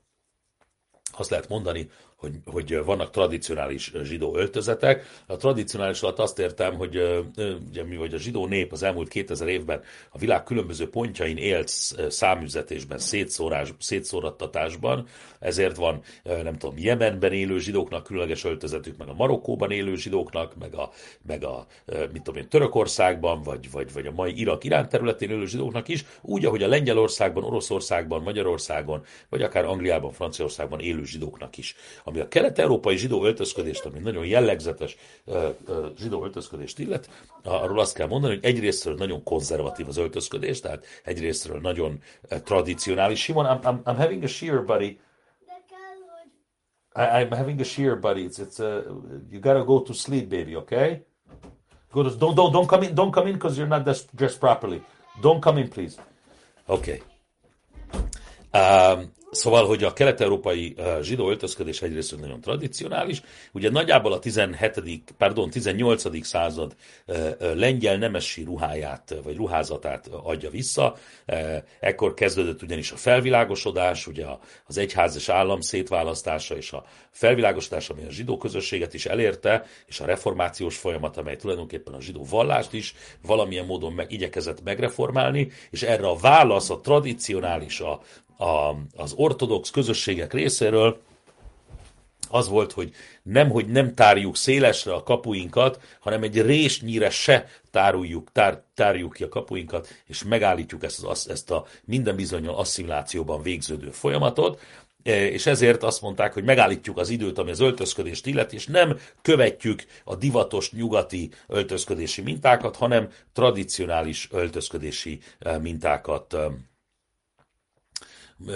Azt 1.12 1.30
lehet 1.30 1.49
mondani, 1.49 1.90
hogy, 2.20 2.34
hogy 2.44 2.84
vannak 2.84 3.10
tradicionális 3.10 3.92
zsidó 4.02 4.36
öltözetek. 4.36 5.22
A 5.26 5.36
tradicionális 5.36 6.02
alatt 6.02 6.18
azt 6.18 6.38
értem, 6.38 6.74
hogy 6.74 6.96
ugye, 7.68 7.84
mi 7.84 7.96
vagy 7.96 8.14
a 8.14 8.18
zsidó 8.18 8.46
nép 8.46 8.72
az 8.72 8.82
elmúlt 8.82 9.08
2000 9.08 9.48
évben 9.48 9.82
a 10.10 10.18
világ 10.18 10.42
különböző 10.42 10.88
pontjain 10.88 11.36
élt 11.36 11.68
számüzetésben, 12.08 12.98
szétszórás, 12.98 13.74
szétszórattatásban, 13.78 15.06
ezért 15.38 15.76
van, 15.76 16.02
nem 16.24 16.58
tudom, 16.58 16.74
Jemenben 16.78 17.32
élő 17.32 17.58
zsidóknak 17.58 18.04
különleges 18.04 18.44
öltözetük, 18.44 18.96
meg 18.96 19.08
a 19.08 19.14
Marokkóban 19.14 19.70
élő 19.70 19.96
zsidóknak, 19.96 20.56
meg 20.58 20.74
a, 20.74 20.90
meg 21.26 21.44
a 21.44 21.66
mit 22.12 22.22
tudom 22.22 22.40
én, 22.40 22.48
Törökországban, 22.48 23.42
vagy, 23.42 23.70
vagy, 23.70 23.92
vagy 23.92 24.06
a 24.06 24.12
mai 24.12 24.40
Irak 24.40 24.64
Irán 24.64 24.88
területén 24.88 25.30
élő 25.30 25.46
zsidóknak 25.46 25.88
is, 25.88 26.04
úgy, 26.20 26.44
ahogy 26.44 26.62
a 26.62 26.68
Lengyelországban, 26.68 27.44
Oroszországban, 27.44 28.22
Magyarországon, 28.22 29.04
vagy 29.28 29.42
akár 29.42 29.64
Angliában, 29.64 30.12
Franciaországban 30.12 30.80
élő 30.80 31.04
zsidóknak 31.04 31.56
is. 31.56 31.74
Ami 32.11 32.21
a 32.21 32.29
kelet-európai 32.29 32.97
zsidó 32.97 33.25
öltözködést, 33.25 33.85
ami 33.85 33.99
nagyon 33.99 34.26
jellegzetes 34.26 34.97
zsidó 35.99 36.25
öltözködést 36.25 36.79
illet, 36.79 37.11
arról 37.43 37.79
azt 37.79 37.95
kell 37.95 38.07
mondani, 38.07 38.35
hogy 38.35 38.45
egyrésztről 38.45 38.95
nagyon 38.95 39.23
konzervatív 39.23 39.88
az 39.88 39.97
öltözködés, 39.97 40.61
tehát 40.61 40.85
egyrésztről 41.05 41.61
nagyon 41.61 42.02
tradicionális. 42.45 43.23
Simon, 43.23 43.47
I'm, 43.47 43.64
I'm, 43.64 43.83
I'm 43.85 43.97
having 43.97 44.23
a 44.23 44.26
shear, 44.26 44.64
buddy. 44.64 44.99
I, 46.95 47.25
I'm 47.25 47.31
having 47.37 47.61
a 47.61 47.64
shear, 47.64 47.99
buddy. 47.99 48.29
It's, 48.29 48.38
it's 48.38 48.59
uh, 48.59 48.83
you 49.31 49.40
gotta 49.40 49.64
go 49.64 49.81
to 49.83 49.93
sleep, 49.93 50.29
baby, 50.29 50.57
okay? 50.57 51.02
Go 51.93 52.02
to, 52.02 52.11
don't, 52.11 52.35
don't, 52.35 52.52
don't 52.52 52.69
come 52.69 52.87
in, 52.87 52.95
don't 52.95 53.12
come 53.12 53.29
in 53.29 53.35
because 53.35 53.57
you're 53.59 53.69
not 53.69 53.85
dressed 54.17 54.40
properly. 54.40 54.83
Don't 55.21 55.40
come 55.40 55.61
in, 55.61 55.69
please. 55.69 55.97
Okay. 56.69 57.00
Um, 58.52 59.12
Szóval, 59.30 59.66
hogy 59.66 59.84
a 59.84 59.92
kelet-európai 59.92 60.76
zsidó 61.02 61.28
öltözködés 61.28 61.82
egyrészt 61.82 62.20
nagyon 62.20 62.40
tradicionális, 62.40 63.22
ugye 63.52 63.70
nagyjából 63.70 64.12
a 64.12 64.18
17. 64.18 65.14
pardon, 65.18 65.50
18. 65.50 66.26
század 66.26 66.76
lengyel 67.38 67.96
nemesi 67.96 68.44
ruháját, 68.44 69.14
vagy 69.22 69.37
ruházatát 69.37 70.06
adja 70.22 70.50
vissza. 70.50 70.96
Ekkor 71.80 72.14
kezdődött 72.14 72.62
ugyanis 72.62 72.92
a 72.92 72.96
felvilágosodás, 72.96 74.06
ugye 74.06 74.26
az 74.66 74.78
egyház 74.78 75.16
és 75.16 75.28
állam 75.28 75.60
szétválasztása 75.60 76.56
és 76.56 76.72
a 76.72 76.84
felvilágosodás, 77.10 77.88
ami 77.88 78.04
a 78.04 78.10
zsidó 78.10 78.37
közösséget 78.37 78.94
is 78.94 79.06
elérte, 79.06 79.66
és 79.87 80.00
a 80.00 80.06
reformációs 80.06 80.76
folyamat, 80.76 81.16
amely 81.16 81.37
tulajdonképpen 81.37 81.94
a 81.94 82.00
zsidó 82.00 82.26
vallást 82.30 82.72
is 82.72 82.94
valamilyen 83.26 83.66
módon 83.66 83.92
meg, 83.92 84.12
igyekezett 84.12 84.62
megreformálni, 84.62 85.50
és 85.70 85.82
erre 85.82 86.06
a 86.06 86.16
válasz, 86.16 86.70
a 86.70 86.80
tradicionális, 86.80 87.80
a, 87.80 88.00
a, 88.40 88.76
az 88.97 89.12
ortodox 89.16 89.70
közösségek 89.70 90.32
részéről 90.32 91.00
az 92.28 92.49
volt, 92.49 92.73
hogy 92.73 92.92
nem, 93.23 93.50
hogy 93.50 93.66
nem 93.66 93.94
tárjuk 93.94 94.37
szélesre 94.37 94.92
a 94.92 95.02
kapuinkat, 95.02 95.80
hanem 96.00 96.23
egy 96.23 96.42
résnyire 96.42 97.11
se 97.11 97.47
táruljuk, 97.70 98.32
tár, 98.32 98.62
tárjuk 98.75 99.12
ki 99.12 99.25
a 99.25 99.28
kapuinkat, 99.28 99.88
és 100.06 100.25
megállítjuk 100.25 100.85
ezt, 100.85 101.04
az, 101.04 101.28
ezt 101.28 101.50
a 101.50 101.66
minden 101.85 102.16
bizonyal 102.16 102.54
asszimilációban 102.54 103.42
végződő 103.42 103.90
folyamatot, 103.90 104.61
e, 105.02 105.26
és 105.26 105.47
ezért 105.47 105.82
azt 105.82 106.02
mondták, 106.02 106.32
hogy 106.32 106.44
megállítjuk 106.44 106.99
az 106.99 107.09
időt, 107.09 107.38
ami 107.38 107.50
az 107.50 107.61
öltözködést 107.61 108.26
illeti, 108.26 108.56
és 108.56 108.66
nem 108.66 108.99
követjük 109.23 109.85
a 110.04 110.16
divatos 110.16 110.73
nyugati 110.73 111.30
öltözködési 111.47 112.23
mintákat, 112.23 112.76
hanem 112.76 113.09
tradicionális 113.32 114.28
öltözködési 114.32 115.20
e, 115.38 115.59
mintákat 115.59 116.35
e, 116.35 116.50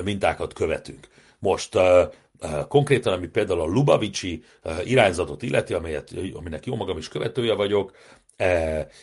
mintákat 0.05 0.53
követünk. 0.53 1.09
Most 1.39 1.79
konkrétan, 2.69 3.13
ami 3.13 3.27
például 3.27 3.61
a 3.61 3.65
Lubavicsi 3.67 4.45
irányzatot 4.85 5.43
illeti, 5.43 5.75
amelyet, 5.75 6.11
aminek 6.35 6.67
jó 6.67 6.77
magam 6.77 6.97
is 6.99 7.09
követője 7.09 7.55
vagyok, 7.55 7.93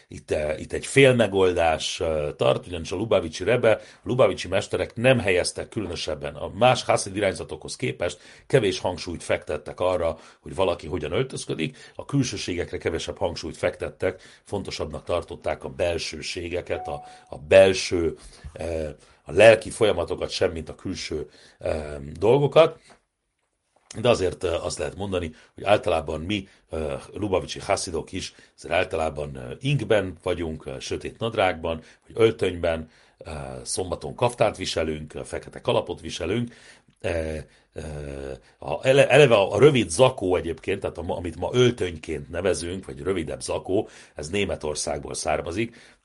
itt, 0.08 0.34
itt 0.58 0.74
egy 0.74 0.86
félmegoldás 0.86 2.02
tart, 2.38 2.68
ugyanis 2.68 2.92
a 2.92 2.96
Lubavicsi 2.96 3.44
Rebe, 3.44 3.72
a 3.72 3.80
Lubavicsi 4.04 4.48
mesterek 4.48 4.96
nem 4.96 5.20
helyeztek 5.20 5.70
különösebben 5.70 6.36
a 6.36 6.52
más 6.54 6.84
Hasid 6.84 7.16
irányzatokhoz 7.16 7.76
képest, 7.76 8.20
kevés 8.48 8.80
hangsúlyt 8.80 9.24
fektettek 9.24 9.80
arra, 9.80 10.18
hogy 10.40 10.56
valaki 10.56 10.88
hogyan 10.88 11.12
öltözködik, 11.12 11.78
a 11.96 12.06
külsőségekre 12.06 12.78
kevesebb 12.78 13.18
hangsúlyt 13.18 13.58
fektettek, 13.58 14.22
fontosabbnak 14.44 15.04
tartották 15.04 15.64
a 15.64 15.70
belsőségeket, 15.70 16.88
a, 16.88 17.04
a 17.30 17.38
belső 17.38 18.18
a 19.24 19.32
lelki 19.32 19.70
folyamatokat, 19.70 20.30
semmint 20.30 20.70
a 20.70 20.76
külső 20.76 21.30
e, 21.60 22.00
dolgokat. 22.20 22.80
De 24.00 24.10
azért 24.10 24.44
azt 24.44 24.78
lehet 24.78 24.96
mondani, 24.96 25.32
hogy 25.56 25.64
általában 25.64 26.22
mi, 26.22 26.48
Lubavicsi 27.14 27.60
haszidok 27.60 28.12
is, 28.12 28.34
azért 28.58 28.74
általában 28.74 29.58
inkben 29.60 30.18
vagyunk, 30.24 30.70
sötét 30.80 31.20
nadrágban, 31.20 31.82
vagy 32.08 32.16
öltönyben, 32.24 32.90
szombaton 33.64 34.16
kaftárt 34.16 34.58
viselünk, 34.58 35.12
fekete 35.24 35.62
kalapot 35.62 36.02
viselünk, 36.02 36.54
a, 38.60 38.88
eleve 38.88 39.36
a 39.36 39.60
rövid 39.60 39.90
zakó 39.90 40.36
egyébként, 40.36 40.80
tehát 40.80 40.98
amit 40.98 41.36
ma 41.36 41.50
öltönyként 41.54 42.30
nevezünk, 42.30 42.86
vagy 42.86 43.02
rövidebb 43.02 43.42
zakó, 43.42 43.90
ez 44.16 44.30
Németországból 44.30 45.14
származik 45.14 46.00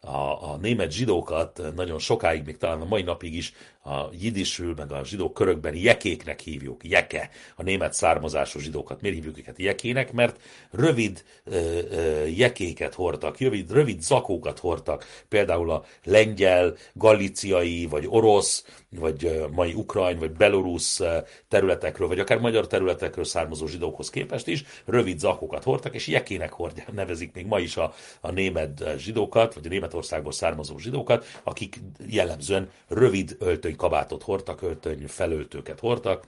a, 0.00 0.50
a 0.52 0.58
német 0.60 0.92
zsidókat 0.92 1.62
nagyon 1.74 1.98
sokáig, 1.98 2.44
még 2.44 2.56
talán 2.56 2.80
a 2.80 2.84
mai 2.84 3.02
napig 3.02 3.34
is 3.34 3.52
a 3.84 4.08
jidisül, 4.20 4.74
meg 4.76 4.92
a 4.92 5.04
zsidók 5.04 5.34
körökben 5.34 5.74
jekéknek 5.74 6.40
hívjuk, 6.40 6.84
jeke, 6.84 7.30
a 7.56 7.62
német 7.62 7.92
származású 7.92 8.58
zsidókat. 8.58 9.00
Miért 9.00 9.16
hívjuk 9.16 9.38
őket 9.38 9.58
jekének? 9.58 10.12
Mert 10.12 10.40
rövid 10.70 11.24
ö, 11.44 11.78
ö, 11.90 12.26
jekéket 12.26 12.94
hordtak, 12.94 13.38
rövid, 13.38 13.72
rövid 13.72 14.00
zakókat 14.00 14.58
hordtak, 14.58 15.04
például 15.28 15.70
a 15.70 15.84
lengyel, 16.04 16.76
galiciai, 16.92 17.86
vagy 17.86 18.06
orosz, 18.08 18.64
vagy 18.90 19.48
mai 19.52 19.72
ukrajn, 19.72 20.18
vagy 20.18 20.32
belorusz 20.32 21.00
területekről, 21.48 22.08
vagy 22.08 22.18
akár 22.18 22.38
magyar 22.38 22.66
területekről 22.66 23.24
származó 23.24 23.66
zsidókhoz 23.66 24.10
képest 24.10 24.46
is 24.46 24.64
rövid 24.84 25.18
zakókat 25.18 25.64
hordtak, 25.64 25.94
és 25.94 26.06
jekének 26.06 26.52
hordják, 26.52 26.92
nevezik 26.92 27.32
még 27.34 27.46
ma 27.46 27.58
is 27.58 27.76
a, 27.76 27.94
a 28.20 28.30
német 28.30 28.84
zsidókat, 28.96 29.54
vagy 29.54 29.66
a 29.66 29.68
Németországból 29.90 30.32
származó 30.32 30.78
zsidókat, 30.78 31.24
akik 31.42 31.80
jellemzően 32.06 32.70
rövid 32.88 33.36
öltöny 33.38 33.76
kabátot 33.76 34.22
hordtak, 34.22 34.62
öltöny 34.62 35.06
felöltőket 35.06 35.80
hordtak, 35.80 36.26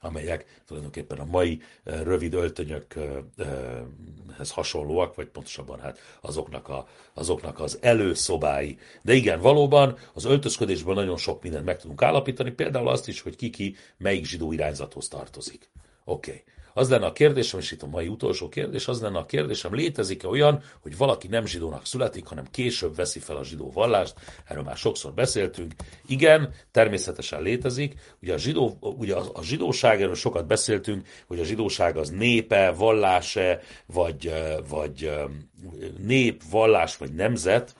amelyek 0.00 0.62
tulajdonképpen 0.66 1.18
a 1.18 1.24
mai 1.24 1.60
rövid 1.84 2.34
öltönyökhez 2.34 4.50
hasonlóak, 4.50 5.14
vagy 5.14 5.26
pontosabban 5.26 5.80
hát 5.80 5.98
azoknak, 6.20 6.68
a, 6.68 6.88
azoknak 7.14 7.60
az 7.60 7.78
előszobái. 7.80 8.78
De 9.02 9.12
igen, 9.12 9.40
valóban 9.40 9.98
az 10.14 10.24
öltözködésben 10.24 10.94
nagyon 10.94 11.16
sok 11.16 11.42
mindent 11.42 11.64
meg 11.64 11.80
tudunk 11.80 12.02
állapítani, 12.02 12.50
például 12.50 12.88
azt 12.88 13.08
is, 13.08 13.20
hogy 13.20 13.36
ki-ki 13.36 13.76
melyik 13.96 14.24
zsidó 14.24 14.52
irányzathoz 14.52 15.08
tartozik. 15.08 15.70
Oké. 16.04 16.30
Okay. 16.30 16.44
Az 16.76 16.90
lenne 16.90 17.06
a 17.06 17.12
kérdésem, 17.12 17.60
és 17.60 17.70
itt 17.70 17.82
a 17.82 17.86
mai 17.86 18.08
utolsó 18.08 18.48
kérdés, 18.48 18.88
az 18.88 19.00
lenne 19.00 19.18
a 19.18 19.26
kérdésem, 19.26 19.74
létezik-e 19.74 20.28
olyan, 20.28 20.62
hogy 20.82 20.96
valaki 20.96 21.28
nem 21.28 21.46
zsidónak 21.46 21.86
születik, 21.86 22.26
hanem 22.26 22.44
később 22.50 22.96
veszi 22.96 23.18
fel 23.18 23.36
a 23.36 23.44
zsidó 23.44 23.70
vallást? 23.70 24.14
Erről 24.44 24.62
már 24.62 24.76
sokszor 24.76 25.12
beszéltünk. 25.12 25.72
Igen, 26.06 26.52
természetesen 26.70 27.42
létezik. 27.42 27.94
Ugye 28.22 28.32
a, 28.32 28.38
zsidó, 28.38 28.76
ugye 28.80 29.14
a, 29.14 29.42
zsidóság, 29.42 30.02
erről 30.02 30.14
sokat 30.14 30.46
beszéltünk, 30.46 31.06
hogy 31.26 31.40
a 31.40 31.44
zsidóság 31.44 31.96
az 31.96 32.10
népe, 32.10 32.70
valláse, 32.70 33.60
vagy, 33.86 34.32
vagy 34.68 35.12
nép, 35.98 36.42
vallás, 36.50 36.96
vagy 36.96 37.12
nemzet, 37.12 37.74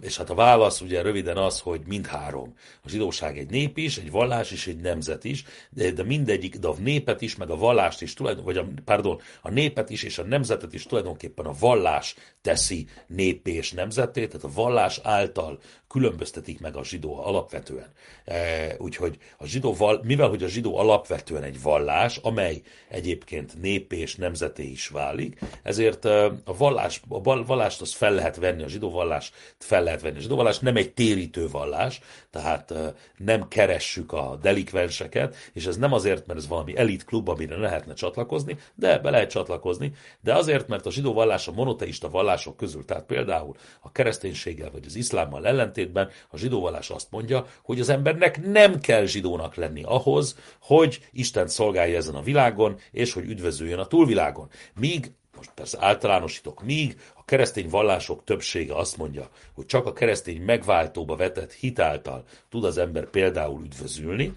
és 0.00 0.16
hát 0.16 0.30
a 0.30 0.34
válasz 0.34 0.80
ugye 0.80 1.02
röviden 1.02 1.36
az, 1.36 1.60
hogy 1.60 1.80
mindhárom. 1.86 2.54
A 2.84 2.88
zsidóság 2.88 3.38
egy 3.38 3.50
nép 3.50 3.78
is, 3.78 3.98
egy 3.98 4.10
vallás 4.10 4.50
is, 4.50 4.66
egy 4.66 4.80
nemzet 4.80 5.24
is, 5.24 5.44
de, 5.70 5.90
de 5.90 6.02
mindegyik, 6.02 6.56
de 6.56 6.68
a 6.68 6.74
népet 6.78 7.20
is, 7.20 7.36
meg 7.36 7.50
a 7.50 7.56
vallást 7.56 8.02
is, 8.02 8.14
vagy 8.16 8.56
a, 8.56 8.66
pardon, 8.84 9.20
a 9.42 9.50
népet 9.50 9.90
is 9.90 10.02
és 10.02 10.18
a 10.18 10.24
nemzetet 10.24 10.74
is 10.74 10.86
tulajdonképpen 10.86 11.46
a 11.46 11.54
vallás 11.58 12.14
teszi 12.42 12.86
népé 13.06 13.52
és 13.52 13.72
nemzeté, 13.72 14.26
tehát 14.26 14.44
a 14.44 14.52
vallás 14.54 15.00
által 15.02 15.58
különböztetik 15.88 16.60
meg 16.60 16.76
a 16.76 16.84
zsidó 16.84 17.24
alapvetően. 17.24 17.92
E, 18.24 18.74
úgyhogy 18.78 19.18
a 19.38 19.46
zsidó, 19.46 19.76
mivel 20.02 20.28
hogy 20.28 20.42
a 20.42 20.48
zsidó 20.48 20.76
alapvetően 20.76 21.42
egy 21.42 21.62
vallás, 21.62 22.16
amely 22.16 22.62
egyébként 22.88 23.60
népé 23.60 23.98
és 23.98 24.16
nemzeté 24.16 24.62
is 24.62 24.88
válik, 24.88 25.38
ezért 25.62 26.04
e, 26.04 26.24
a, 26.24 26.56
vallás, 26.56 27.00
a 27.08 27.20
vallást 27.44 27.80
az 27.80 27.92
fel 27.92 28.12
lehet 28.12 28.36
venni, 28.36 28.62
a 28.62 28.68
zsidó 28.68 28.90
vallás 28.90 29.29
fel 29.58 29.82
lehet 29.82 30.00
venni. 30.00 30.16
A 30.16 30.20
zsidó 30.20 30.36
vallás 30.36 30.58
nem 30.58 30.76
egy 30.76 30.92
térítő 30.92 31.48
vallás, 31.48 32.00
tehát 32.30 32.74
nem 33.16 33.48
keressük 33.48 34.12
a 34.12 34.38
delikvenseket, 34.42 35.36
és 35.52 35.66
ez 35.66 35.76
nem 35.76 35.92
azért, 35.92 36.26
mert 36.26 36.38
ez 36.38 36.48
valami 36.48 36.76
elit 36.76 37.04
klub, 37.04 37.28
amire 37.28 37.56
lehetne 37.56 37.94
csatlakozni, 37.94 38.56
de 38.74 38.98
be 38.98 39.10
lehet 39.10 39.30
csatlakozni, 39.30 39.92
de 40.20 40.34
azért, 40.34 40.68
mert 40.68 40.86
a 40.86 40.90
zsidó 40.90 41.12
vallás 41.12 41.48
a 41.48 41.52
monoteista 41.52 42.10
vallások 42.10 42.56
közül, 42.56 42.84
tehát 42.84 43.04
például 43.04 43.54
a 43.80 43.92
kereszténységgel 43.92 44.70
vagy 44.70 44.84
az 44.86 44.96
iszlámmal 44.96 45.46
ellentét, 45.46 45.80
ellentétben 45.80 46.10
a 46.28 46.36
zsidó 46.36 46.60
vallás 46.60 46.90
azt 46.90 47.10
mondja, 47.10 47.46
hogy 47.62 47.80
az 47.80 47.88
embernek 47.88 48.42
nem 48.42 48.80
kell 48.80 49.04
zsidónak 49.04 49.54
lenni 49.54 49.82
ahhoz, 49.82 50.36
hogy 50.60 51.08
Isten 51.12 51.48
szolgálja 51.48 51.96
ezen 51.96 52.14
a 52.14 52.22
világon, 52.22 52.78
és 52.90 53.12
hogy 53.12 53.24
üdvözöljön 53.24 53.78
a 53.78 53.86
túlvilágon. 53.86 54.48
Míg 54.74 55.12
most 55.36 55.50
persze 55.54 55.78
általánosítok, 55.80 56.62
míg 56.62 56.96
keresztény 57.30 57.68
vallások 57.68 58.24
többsége 58.24 58.74
azt 58.76 58.96
mondja, 58.96 59.28
hogy 59.54 59.66
csak 59.66 59.86
a 59.86 59.92
keresztény 59.92 60.42
megváltóba 60.42 61.16
vetett 61.16 61.52
hitáltal 61.52 62.24
tud 62.48 62.64
az 62.64 62.78
ember 62.78 63.10
például 63.10 63.62
üdvözülni, 63.64 64.32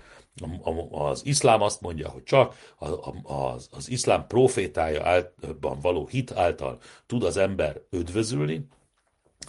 az 0.92 1.26
iszlám 1.26 1.62
azt 1.62 1.82
mondja, 1.82 2.10
hogy 2.10 2.24
csak 2.24 2.56
az, 3.24 3.70
az 3.72 3.90
iszlám 3.90 4.28
profétája 4.28 5.06
általban 5.06 5.80
való 5.82 6.08
hit 6.08 6.32
által 6.32 6.80
tud 7.06 7.24
az 7.24 7.38
ember 7.38 7.82
üdvözülni, 7.92 8.68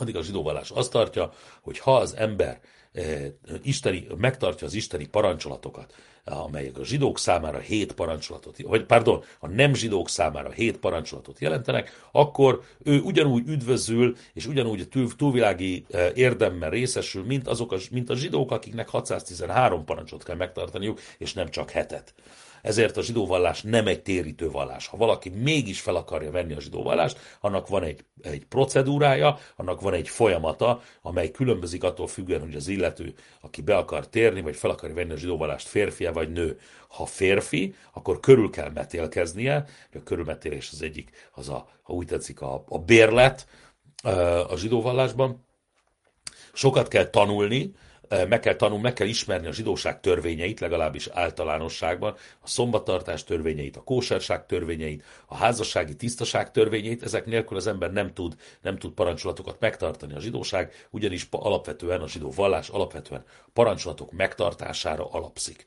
addig 0.00 0.16
a 0.16 0.22
zsidó 0.22 0.42
vallás 0.42 0.70
azt 0.70 0.90
tartja, 0.90 1.33
hogy 1.61 1.78
ha 1.78 1.96
az 1.96 2.16
ember 2.16 2.61
eh, 2.92 3.24
isteni, 3.62 4.07
megtartja 4.16 4.66
az 4.66 4.74
isteni 4.74 5.07
parancsolatokat, 5.07 5.94
amelyek 6.24 6.78
a 6.78 6.85
zsidók 6.85 7.18
számára 7.18 7.59
hét 7.59 7.92
parancsolatot, 7.92 8.62
vagy 8.62 8.85
pardon, 8.85 9.24
a 9.38 9.48
nem 9.48 9.74
zsidók 9.74 10.09
számára 10.09 10.50
hét 10.50 10.76
parancsolatot 10.76 11.38
jelentenek, 11.40 12.09
akkor 12.12 12.62
ő 12.83 13.00
ugyanúgy 13.00 13.48
üdvözül, 13.48 14.16
és 14.33 14.46
ugyanúgy 14.46 14.80
a 14.80 14.87
túl, 14.87 15.16
túlvilági 15.16 15.85
eh, 15.90 16.11
érdemben 16.14 16.70
részesül, 16.70 17.24
mint, 17.24 17.48
azok 17.48 17.72
a, 17.72 17.76
mint 17.90 18.11
a 18.11 18.16
zsidók, 18.16 18.50
akiknek 18.50 18.88
613 18.88 19.85
parancsot 19.85 20.24
kell 20.24 20.37
megtartaniuk, 20.37 21.00
és 21.18 21.33
nem 21.33 21.48
csak 21.48 21.70
hetet. 21.70 22.14
Ezért 22.64 22.96
a 22.96 23.03
zsidó 23.03 23.27
vallás 23.27 23.62
nem 23.62 23.87
egy 23.87 24.03
térítő 24.03 24.50
vallás. 24.50 24.87
Ha 24.87 24.96
valaki 24.96 25.29
mégis 25.29 25.81
fel 25.81 25.96
akarja 25.96 26.31
venni 26.31 26.53
a 26.53 26.61
zsidó 26.61 26.83
vallást, 26.83 27.18
annak 27.40 27.68
van 27.68 27.83
egy, 27.83 28.05
egy 28.22 28.44
procedúrája, 28.44 29.38
annak 29.57 29.81
van 29.81 29.92
egy 29.92 30.09
folyamata, 30.09 30.83
amely 31.03 31.31
különbözik 31.31 31.85
attól 31.85 32.07
függően, 32.07 32.40
hogy 32.40 32.55
az 32.55 32.68
illető, 32.68 33.14
aki 33.40 33.62
be 33.62 33.77
akar 33.77 34.09
térni, 34.09 34.40
vagy 34.40 34.57
fel 34.57 34.70
akarja 34.70 34.94
venni 34.94 35.12
a 35.12 35.16
zsidó 35.16 35.37
vallást, 35.37 35.66
férfi 35.66 36.07
vagy 36.07 36.33
nő. 36.33 36.59
Ha 36.88 37.07
férfi, 37.07 37.74
akkor 37.92 38.20
körül 38.20 38.50
kell 38.50 38.70
metélkeznie, 38.70 39.64
a 39.94 40.03
körülmetélés 40.05 40.70
az 40.72 40.83
egyik, 40.83 41.11
az 41.33 41.48
a, 41.48 41.68
ha 41.83 41.92
úgy 41.92 42.07
tetszik, 42.07 42.40
a, 42.40 42.64
a 42.68 42.79
bérlet 42.79 43.46
a 44.48 44.57
zsidó 44.57 44.83
vallásban. 44.83 45.44
Sokat 46.53 46.88
kell 46.88 47.11
tanulni, 47.11 47.74
meg 48.29 48.40
kell 48.40 48.55
tanulni, 48.55 48.83
meg 48.83 48.93
kell 48.93 49.07
ismerni 49.07 49.47
a 49.47 49.53
zsidóság 49.53 50.01
törvényeit, 50.01 50.61
legalábbis 50.61 51.09
általánosságban, 51.12 52.14
a 52.40 52.49
szombattartás 52.49 53.25
törvényeit, 53.25 53.77
a 53.77 53.83
kóserság 53.83 54.47
törvényeit, 54.47 55.05
a 55.27 55.37
házassági 55.37 55.97
tisztaság 55.97 56.51
törvényeit, 56.51 57.03
ezek 57.03 57.27
nélkül 57.27 57.57
az 57.57 57.67
ember 57.67 57.93
nem 57.93 58.12
tud, 58.12 58.35
nem 58.62 58.79
tud 58.79 58.93
parancsolatokat 58.93 59.61
megtartani. 59.61 60.14
A 60.14 60.21
zsidóság 60.21 60.87
ugyanis 60.90 61.27
alapvetően, 61.31 62.01
a 62.01 62.09
zsidó 62.09 62.31
vallás 62.31 62.69
alapvetően 62.69 63.25
parancsolatok 63.53 64.12
megtartására 64.12 65.11
alapszik. 65.11 65.64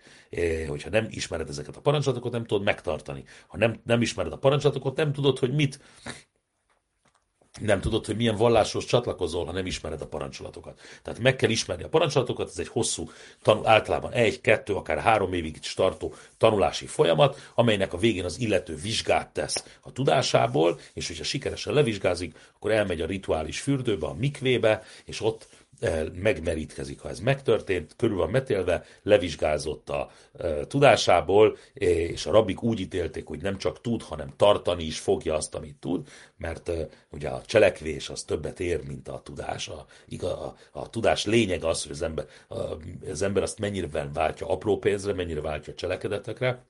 Hogyha 0.68 0.90
nem 0.90 1.08
ismered 1.10 1.50
ezeket 1.50 1.76
a 1.76 1.82
parancsolatokat, 1.82 2.32
nem 2.32 2.46
tudod 2.46 2.64
megtartani. 2.64 3.24
Ha 3.48 3.58
nem, 3.58 3.80
nem 3.86 4.02
ismered 4.02 4.32
a 4.32 4.38
parancsolatokat, 4.38 4.96
nem 4.96 5.14
tudod, 5.14 5.40
hogy 5.40 5.54
mit 5.54 5.80
nem 7.62 7.82
tudod, 7.82 8.06
hogy 8.06 8.16
milyen 8.16 8.36
valláshoz 8.36 8.86
csatlakozol, 8.86 9.46
ha 9.46 9.52
nem 9.52 9.66
ismered 9.66 10.02
a 10.02 10.08
parancsolatokat. 10.08 10.80
Tehát 11.04 11.20
meg 11.20 11.36
kell 11.36 11.50
ismerni 11.50 11.84
a 11.84 11.90
parancsolatokat, 11.90 12.48
ez 12.50 12.60
egy 12.60 12.68
hosszú, 12.68 13.12
tanul, 13.42 13.68
általában 13.68 14.12
egy, 14.12 14.42
kettő, 14.42 14.74
akár 14.74 15.00
három 15.00 15.34
évig 15.34 15.58
is 15.62 15.74
tartó 15.74 16.14
tanulási 16.38 16.86
folyamat, 16.86 17.52
amelynek 17.56 17.94
a 17.94 17.98
végén 17.98 18.26
az 18.26 18.40
illető 18.40 18.76
vizsgát 18.76 19.30
tesz 19.34 19.66
a 19.82 19.92
tudásából, 19.92 20.80
és 20.94 21.08
hogyha 21.08 21.24
sikeresen 21.24 21.74
levizsgázik, 21.74 22.36
akkor 22.56 22.72
elmegy 22.72 23.02
a 23.02 23.06
rituális 23.06 23.60
fürdőbe, 23.60 24.08
a 24.08 24.14
mikvébe, 24.14 24.84
és 25.06 25.22
ott 25.22 25.48
megmerítkezik, 26.14 27.00
ha 27.00 27.10
ez 27.10 27.20
megtörtént, 27.20 27.96
körül 27.96 28.18
van 28.18 28.30
metélve, 28.30 28.84
levizsgázott 29.04 29.90
a 29.90 30.10
e, 30.38 30.68
tudásából, 30.68 31.58
és 31.74 32.26
a 32.26 32.32
rabik 32.32 32.64
úgy 32.64 32.80
ítélték, 32.80 33.28
hogy 33.28 33.42
nem 33.42 33.58
csak 33.58 33.82
tud, 33.82 34.02
hanem 34.02 34.34
tartani 34.36 34.84
is 34.84 35.00
fogja 35.00 35.36
azt, 35.36 35.56
amit 35.56 35.76
tud, 35.76 36.08
mert 36.38 36.72
ugye 37.12 37.30
a 37.30 37.42
cselekvés 37.46 38.10
az 38.10 38.24
többet 38.24 38.60
ér, 38.60 38.88
mint 38.88 39.08
a 39.08 39.22
tudás. 39.24 39.68
A, 39.68 39.86
a, 40.22 40.26
a, 40.26 40.56
a 40.72 40.90
tudás 40.90 41.26
lényeg 41.26 41.64
az, 41.64 41.84
hogy 41.84 41.92
az 41.92 42.02
ember, 42.02 42.26
a, 42.48 42.56
az 43.10 43.22
ember 43.22 43.44
azt 43.44 43.60
mennyire 43.60 44.10
váltja 44.14 44.48
apró 44.48 44.78
pénzre, 44.78 45.14
mennyire 45.14 45.42
váltja 45.42 45.74
cselekedetekre, 45.74 46.66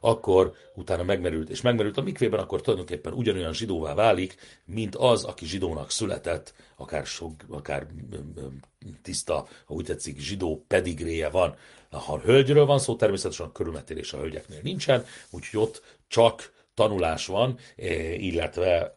akkor 0.00 0.54
utána 0.74 1.02
megmerült, 1.02 1.50
és 1.50 1.60
megmerült 1.60 1.96
a 1.96 2.02
mikvében, 2.02 2.40
akkor 2.40 2.60
tulajdonképpen 2.60 3.12
ugyanolyan 3.12 3.52
zsidóvá 3.52 3.94
válik, 3.94 4.34
mint 4.64 4.96
az, 4.96 5.24
aki 5.24 5.46
zsidónak 5.46 5.90
született, 5.90 6.54
akár, 6.76 7.06
sok, 7.06 7.32
akár 7.48 7.86
tiszta, 9.02 9.48
ha 9.64 9.74
úgy 9.74 9.84
tetszik, 9.84 10.18
zsidó 10.18 10.64
pedigréje 10.68 11.28
van. 11.28 11.54
Ha 11.90 12.12
a 12.12 12.20
hölgyről 12.20 12.66
van 12.66 12.78
szó, 12.78 12.96
természetesen 12.96 13.46
a 13.46 13.52
körülmetélés 13.52 14.12
a 14.12 14.18
hölgyeknél 14.18 14.60
nincsen, 14.62 15.04
úgyhogy 15.30 15.60
ott 15.60 15.82
csak 16.08 16.52
tanulás 16.74 17.26
van, 17.26 17.58
illetve, 18.16 18.94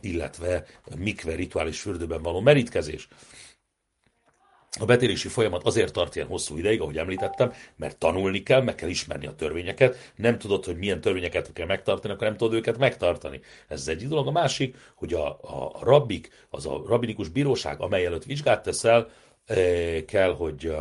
illetve 0.00 0.64
mikve 0.96 1.34
rituális 1.34 1.80
fürdőben 1.80 2.22
való 2.22 2.40
merítkezés. 2.40 3.08
A 4.80 4.84
betérési 4.84 5.28
folyamat 5.28 5.62
azért 5.64 5.92
tart 5.92 6.16
ilyen 6.16 6.28
hosszú 6.28 6.58
ideig, 6.58 6.80
ahogy 6.80 6.98
említettem, 6.98 7.52
mert 7.76 7.98
tanulni 7.98 8.42
kell, 8.42 8.62
meg 8.62 8.74
kell 8.74 8.88
ismerni 8.88 9.26
a 9.26 9.34
törvényeket. 9.34 10.12
Nem 10.16 10.38
tudod, 10.38 10.64
hogy 10.64 10.76
milyen 10.76 11.00
törvényeket 11.00 11.52
kell 11.52 11.66
megtartani, 11.66 12.14
akkor 12.14 12.26
nem 12.26 12.36
tudod 12.36 12.54
őket 12.54 12.78
megtartani. 12.78 13.40
Ez 13.68 13.80
az 13.80 13.88
egyik 13.88 14.08
dolog. 14.08 14.26
A 14.26 14.30
másik, 14.30 14.76
hogy 14.94 15.14
a, 15.14 15.28
a 15.28 15.78
rabbik, 15.80 16.46
az 16.50 16.66
a 16.66 16.82
rabbinikus 16.86 17.28
bíróság, 17.28 17.80
amely 17.80 18.06
előtt 18.06 18.24
vizsgát 18.24 18.62
teszel, 18.62 19.08
eh, 19.46 20.02
kell, 20.06 20.34
hogy 20.34 20.74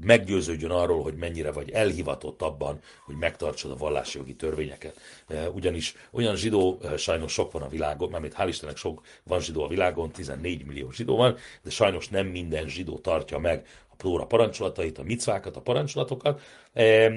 meggyőződjön 0.00 0.70
arról, 0.70 1.02
hogy 1.02 1.14
mennyire 1.14 1.52
vagy 1.52 1.70
elhivatott 1.70 2.42
abban, 2.42 2.80
hogy 3.04 3.16
megtartsad 3.16 3.70
a 3.70 3.76
vallási 3.76 4.18
jogi 4.18 4.34
törvényeket. 4.34 5.00
E, 5.28 5.50
ugyanis 5.50 5.94
olyan 6.10 6.36
zsidó 6.36 6.78
e, 6.82 6.96
sajnos 6.96 7.32
sok 7.32 7.52
van 7.52 7.62
a 7.62 7.68
világon, 7.68 8.10
mert 8.10 8.34
hál' 8.38 8.48
Istennek 8.48 8.76
sok 8.76 9.02
van 9.24 9.40
zsidó 9.40 9.62
a 9.62 9.68
világon, 9.68 10.10
14 10.10 10.64
millió 10.64 10.90
zsidó 10.90 11.16
van, 11.16 11.36
de 11.62 11.70
sajnos 11.70 12.08
nem 12.08 12.26
minden 12.26 12.68
zsidó 12.68 12.98
tartja 12.98 13.38
meg 13.38 13.66
a 13.88 13.94
plóra 13.96 14.26
parancsolatait, 14.26 14.98
a 14.98 15.02
micvákat, 15.02 15.56
a 15.56 15.60
parancsolatokat. 15.60 16.40
E, 16.72 17.12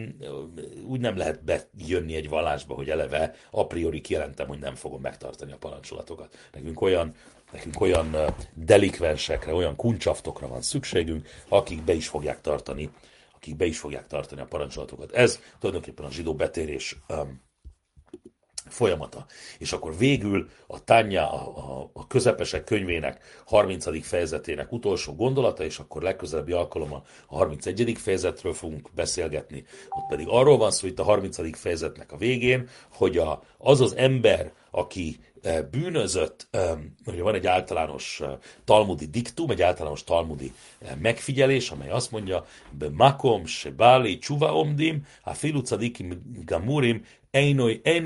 úgy 0.85 0.99
nem 0.99 1.17
lehet 1.17 1.43
bejönni 1.43 2.15
egy 2.15 2.29
vallásba, 2.29 2.73
hogy 2.73 2.89
eleve 2.89 3.35
a 3.51 3.67
priori 3.67 4.01
kijelentem, 4.01 4.47
hogy 4.47 4.59
nem 4.59 4.75
fogom 4.75 5.01
megtartani 5.01 5.51
a 5.51 5.57
parancsolatokat. 5.57 6.49
Nekünk 6.51 6.81
olyan 6.81 7.15
Nekünk 7.51 7.81
olyan 7.81 8.15
delikvensekre, 8.53 9.53
olyan 9.53 9.75
kuncsaftokra 9.75 10.47
van 10.47 10.61
szükségünk, 10.61 11.27
akik 11.47 11.83
be 11.83 11.93
is 11.93 12.07
fogják 12.07 12.41
tartani, 12.41 12.89
akik 13.35 13.55
be 13.55 13.65
is 13.65 13.79
fogják 13.79 14.07
tartani 14.07 14.41
a 14.41 14.45
parancsolatokat. 14.45 15.11
Ez 15.11 15.39
tulajdonképpen 15.59 16.05
a 16.05 16.11
zsidó 16.11 16.35
betérés 16.35 16.97
um, 17.07 17.43
folyamata. 18.69 19.25
És 19.59 19.71
akkor 19.71 19.97
végül 19.97 20.49
a 20.67 20.83
Tanya, 20.83 21.31
a, 21.31 21.57
a, 21.57 21.89
a 21.93 22.07
közepesek 22.07 22.63
könyvének 22.63 23.41
30. 23.45 24.07
fejezetének 24.07 24.71
utolsó 24.71 25.15
gondolata, 25.15 25.63
és 25.63 25.79
akkor 25.79 26.01
legközelebbi 26.01 26.51
alkalommal 26.51 27.03
a 27.27 27.35
31. 27.35 27.97
fejezetről 27.97 28.53
fogunk 28.53 28.89
beszélgetni. 28.95 29.65
Ott 29.89 30.07
pedig 30.09 30.27
arról 30.29 30.57
van 30.57 30.71
szó, 30.71 30.87
hogy 30.87 30.93
a 30.97 31.03
30. 31.03 31.57
fejezetnek 31.57 32.11
a 32.11 32.17
végén, 32.17 32.69
hogy 32.89 33.17
a, 33.17 33.43
az 33.57 33.81
az 33.81 33.95
ember, 33.95 34.53
aki 34.71 35.19
bűnözött, 35.71 36.47
ugye 37.05 37.23
van 37.23 37.33
egy 37.33 37.47
általános 37.47 38.21
talmudi 38.65 39.05
diktum, 39.05 39.49
egy 39.49 39.61
általános 39.61 40.03
talmudi 40.03 40.53
megfigyelés, 41.01 41.69
amely 41.69 41.89
azt 41.89 42.11
mondja, 42.11 42.45
be 42.69 42.89
makom, 42.89 43.45
se 43.45 43.69
báli, 43.69 44.17
csuva 44.17 44.55
omdim, 44.55 45.07
a 45.23 45.33
filucadikim 45.33 46.21
gamurim, 46.45 47.05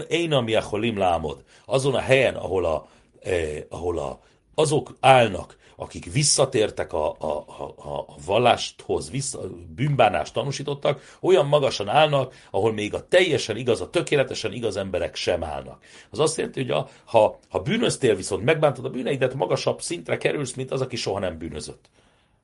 einam 0.07 0.47
jacholim 0.47 0.97
lámod. 0.97 1.43
Azon 1.65 1.95
a 1.95 1.99
helyen, 1.99 2.35
ahol, 2.35 2.65
a, 2.65 2.87
eh, 3.21 3.63
ahol 3.69 3.99
a, 3.99 4.19
azok 4.55 4.97
állnak, 4.99 5.57
akik 5.79 6.11
visszatértek 6.11 6.93
a, 6.93 7.15
a, 7.19 7.45
a, 7.47 7.89
a 7.89 8.05
vallásthoz, 8.25 9.09
vissza, 9.09 9.39
bűnbánást 9.75 10.33
tanúsítottak, 10.33 11.17
olyan 11.21 11.45
magasan 11.45 11.89
állnak, 11.89 12.33
ahol 12.51 12.73
még 12.73 12.93
a 12.93 13.07
teljesen 13.07 13.57
igaz, 13.57 13.81
a 13.81 13.89
tökéletesen 13.89 14.53
igaz 14.53 14.77
emberek 14.77 15.15
sem 15.15 15.43
állnak. 15.43 15.83
Az 16.09 16.19
azt 16.19 16.37
jelenti, 16.37 16.61
hogy 16.61 16.71
a, 16.71 16.87
ha, 17.05 17.39
ha 17.49 17.59
bűnöztél, 17.59 18.15
viszont 18.15 18.43
megbántod 18.43 18.85
a 18.85 18.89
bűneidet, 18.89 19.33
magasabb 19.33 19.81
szintre 19.81 20.17
kerülsz, 20.17 20.53
mint 20.53 20.71
az, 20.71 20.81
aki 20.81 20.95
soha 20.95 21.19
nem 21.19 21.37
bűnözött. 21.37 21.89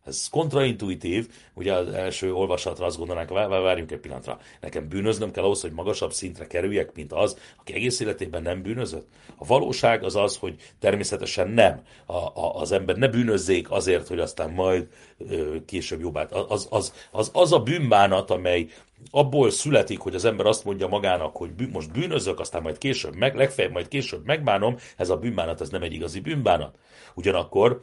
Ez 0.05 0.29
kontraintuitív, 0.29 1.27
ugye 1.53 1.73
az 1.73 1.87
első 1.87 2.33
olvasatra 2.33 2.85
azt 2.85 2.97
gondolnánk, 2.97 3.29
várjunk 3.29 3.91
egy 3.91 3.99
pillanatra, 3.99 4.39
nekem 4.61 4.87
bűnöznöm 4.87 5.31
kell 5.31 5.43
ahhoz, 5.43 5.61
hogy 5.61 5.71
magasabb 5.71 6.13
szintre 6.13 6.47
kerüljek, 6.47 6.95
mint 6.95 7.13
az, 7.13 7.37
aki 7.59 7.73
egész 7.73 7.99
életében 7.99 8.41
nem 8.41 8.61
bűnözött. 8.61 9.07
A 9.35 9.45
valóság 9.45 10.03
az 10.03 10.15
az, 10.15 10.37
hogy 10.37 10.55
természetesen 10.79 11.49
nem. 11.49 11.81
A, 12.05 12.13
a, 12.13 12.55
az 12.55 12.71
ember 12.71 12.95
ne 12.95 13.07
bűnözzék 13.07 13.71
azért, 13.71 14.07
hogy 14.07 14.19
aztán 14.19 14.49
majd 14.51 14.87
ö, 15.17 15.55
később 15.65 15.99
jobbát. 15.99 16.31
Az, 16.31 16.67
az, 16.69 16.93
az, 17.11 17.29
az 17.33 17.53
a 17.53 17.59
bűnbánat, 17.59 18.31
amely 18.31 18.67
abból 19.11 19.49
születik, 19.49 19.99
hogy 19.99 20.15
az 20.15 20.25
ember 20.25 20.45
azt 20.45 20.65
mondja 20.65 20.87
magának, 20.87 21.35
hogy 21.35 21.51
bű, 21.51 21.69
most 21.69 21.91
bűnözök, 21.91 22.39
aztán 22.39 22.61
majd 22.61 22.77
később, 22.77 23.15
meg, 23.15 23.35
legfeljebb 23.35 23.73
majd 23.73 23.87
később 23.87 24.25
megbánom, 24.25 24.77
ez 24.97 25.09
a 25.09 25.17
bűnbánat, 25.17 25.61
ez 25.61 25.69
nem 25.69 25.81
egy 25.81 25.93
igazi 25.93 26.19
bűnbánat. 26.19 26.77
Ugyanakkor 27.13 27.81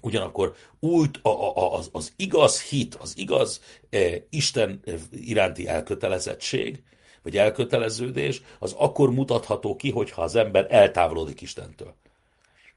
Ugyanakkor 0.00 0.54
úgy 0.80 1.18
a, 1.22 1.28
a, 1.28 1.74
az, 1.74 1.88
az 1.92 2.12
igaz 2.16 2.62
hit, 2.62 2.94
az 2.94 3.12
igaz 3.16 3.60
e, 3.90 3.98
Isten 4.30 4.80
iránti 5.10 5.68
elkötelezettség, 5.68 6.82
vagy 7.22 7.36
elköteleződés, 7.36 8.42
az 8.58 8.74
akkor 8.78 9.10
mutatható 9.10 9.76
ki, 9.76 9.90
hogyha 9.90 10.22
az 10.22 10.34
ember 10.36 10.66
eltávolodik 10.70 11.40
Istentől. 11.40 11.94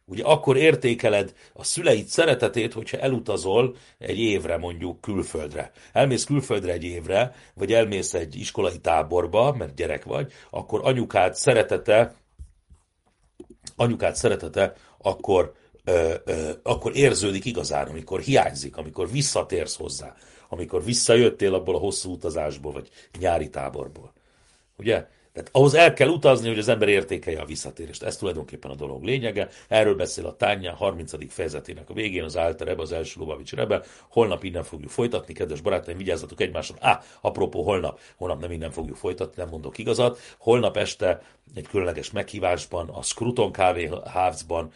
Ugye 0.05 0.23
akkor 0.23 0.57
értékeled 0.57 1.33
a 1.53 1.63
szüleid 1.63 2.05
szeretetét, 2.05 2.73
hogyha 2.73 2.97
elutazol 2.97 3.75
egy 3.97 4.19
évre 4.19 4.57
mondjuk 4.57 5.01
külföldre. 5.01 5.71
Elmész 5.93 6.23
külföldre 6.23 6.71
egy 6.71 6.83
évre, 6.83 7.35
vagy 7.53 7.73
elmész 7.73 8.13
egy 8.13 8.35
iskolai 8.35 8.79
táborba, 8.79 9.53
mert 9.53 9.75
gyerek 9.75 10.03
vagy, 10.03 10.31
akkor 10.49 10.79
anyukád 10.83 11.35
szeretete, 11.35 12.15
anyukád 13.75 14.15
szeretete 14.15 14.75
akkor 14.97 15.53
akkor 16.63 16.95
érződik 16.95 17.45
igazán, 17.45 17.87
amikor 17.87 18.19
hiányzik, 18.19 18.77
amikor 18.77 19.11
visszatérsz 19.11 19.75
hozzá, 19.75 20.15
amikor 20.49 20.83
visszajöttél 20.83 21.53
abból 21.53 21.75
a 21.75 21.79
hosszú 21.79 22.11
utazásból, 22.11 22.71
vagy 22.71 22.89
nyári 23.19 23.49
táborból. 23.49 24.13
Ugye? 24.77 25.07
Tehát 25.33 25.49
ahhoz 25.51 25.73
el 25.73 25.93
kell 25.93 26.07
utazni, 26.07 26.47
hogy 26.47 26.57
az 26.57 26.67
ember 26.67 26.87
értékelje 26.87 27.41
a 27.41 27.45
visszatérést. 27.45 28.03
Ez 28.03 28.17
tulajdonképpen 28.17 28.71
a 28.71 28.75
dolog 28.75 29.03
lényege. 29.03 29.49
Erről 29.67 29.95
beszél 29.95 30.25
a 30.25 30.35
Tánya 30.35 30.73
30. 30.73 31.33
fejezetének 31.33 31.89
a 31.89 31.93
végén, 31.93 32.23
az 32.23 32.35
Alter 32.35 32.67
Rebe, 32.67 32.81
az 32.81 32.91
első 32.91 33.19
Lubavics 33.19 33.53
Rebe. 33.53 33.83
Holnap 34.09 34.43
innen 34.43 34.63
fogjuk 34.63 34.89
folytatni, 34.89 35.33
kedves 35.33 35.61
barátaim, 35.61 35.97
vigyázzatok 35.97 36.41
egymásra. 36.41 36.75
Á, 36.79 37.01
apropó, 37.21 37.63
holnap, 37.63 37.99
holnap 38.15 38.41
nem 38.41 38.51
innen 38.51 38.71
fogjuk 38.71 38.95
folytatni, 38.97 39.41
nem 39.41 39.49
mondok 39.49 39.77
igazat. 39.77 40.19
Holnap 40.37 40.77
este 40.77 41.21
egy 41.55 41.67
különleges 41.67 42.11
meghívásban, 42.11 42.89
a 42.89 43.01
Scruton 43.01 43.51
Kávé 43.51 43.89
House-ban, 44.05 44.71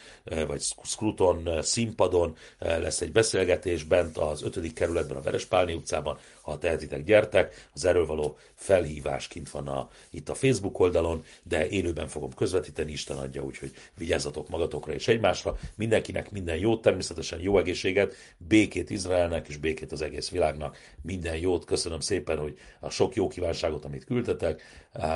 vagy 0.48 0.62
Scruton 0.84 1.50
színpadon 1.62 2.36
lesz 2.60 3.02
egy 3.02 3.12
beszélgetés 3.12 3.84
bent 3.84 4.18
az 4.18 4.44
5. 4.44 4.74
kerületben, 4.74 5.18
a 5.18 5.22
Verespálni 5.22 5.74
utcában. 5.74 6.18
Ha 6.42 6.58
tehetitek, 6.58 7.04
gyertek. 7.04 7.70
Az 7.74 7.86
erről 7.86 8.06
való 8.06 8.38
felhívás 8.54 9.28
kint 9.28 9.50
van 9.50 9.68
a, 9.68 9.90
itt 10.10 10.30
a 10.30 10.36
Facebook 10.36 10.80
oldalon, 10.80 11.24
de 11.44 11.68
élőben 11.68 12.08
fogom 12.08 12.34
közvetíteni, 12.34 12.92
Isten 12.92 13.18
adja, 13.18 13.44
úgyhogy 13.44 13.72
vigyázzatok 13.98 14.50
magatokra 14.50 14.94
és 14.94 15.08
egymásra. 15.08 15.58
Mindenkinek 15.76 16.32
minden 16.32 16.58
jót, 16.58 16.82
természetesen 16.82 17.40
jó 17.40 17.58
egészséget, 17.58 18.14
békét 18.38 18.90
Izraelnek 18.90 19.48
és 19.48 19.58
békét 19.58 19.92
az 19.92 20.02
egész 20.02 20.30
világnak. 20.30 20.78
Minden 21.02 21.38
jót, 21.38 21.66
köszönöm 21.66 22.00
szépen, 22.00 22.38
hogy 22.38 22.58
a 22.80 22.90
sok 22.90 23.16
jó 23.16 23.28
kívánságot, 23.28 23.86
amit 23.86 24.06
küldtetek. 24.06 24.62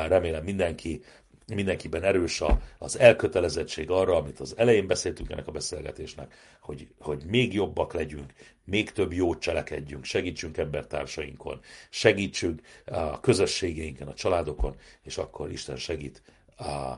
Remélem 0.07 0.43
mindenki 0.43 1.01
mindenkiben 1.55 2.03
erős 2.03 2.41
a, 2.41 2.61
az 2.77 2.99
elkötelezettség 2.99 3.89
arra, 3.89 4.15
amit 4.15 4.39
az 4.39 4.57
elején 4.57 4.87
beszéltünk 4.87 5.29
ennek 5.29 5.47
a 5.47 5.51
beszélgetésnek, 5.51 6.35
hogy, 6.61 6.87
hogy 6.99 7.23
még 7.25 7.53
jobbak 7.53 7.93
legyünk, 7.93 8.33
még 8.65 8.91
több 8.91 9.13
jót 9.13 9.39
cselekedjünk, 9.39 10.03
segítsünk 10.03 10.57
embertársainkon, 10.57 11.59
segítsünk 11.89 12.61
a 12.85 13.19
közösségeinken, 13.19 14.07
a 14.07 14.13
családokon, 14.13 14.75
és 15.01 15.17
akkor 15.17 15.51
Isten 15.51 15.77
segít 15.77 16.21
a, 16.57 16.93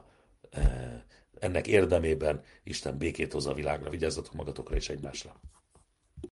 e, 0.51 1.05
ennek 1.39 1.67
érdemében 1.67 2.43
Isten 2.63 2.97
békét 2.97 3.31
hoz 3.31 3.47
a 3.47 3.53
világra. 3.53 3.89
Vigyázzatok 3.89 4.33
magatokra 4.33 4.75
és 4.75 4.89
egymásra. 4.89 5.35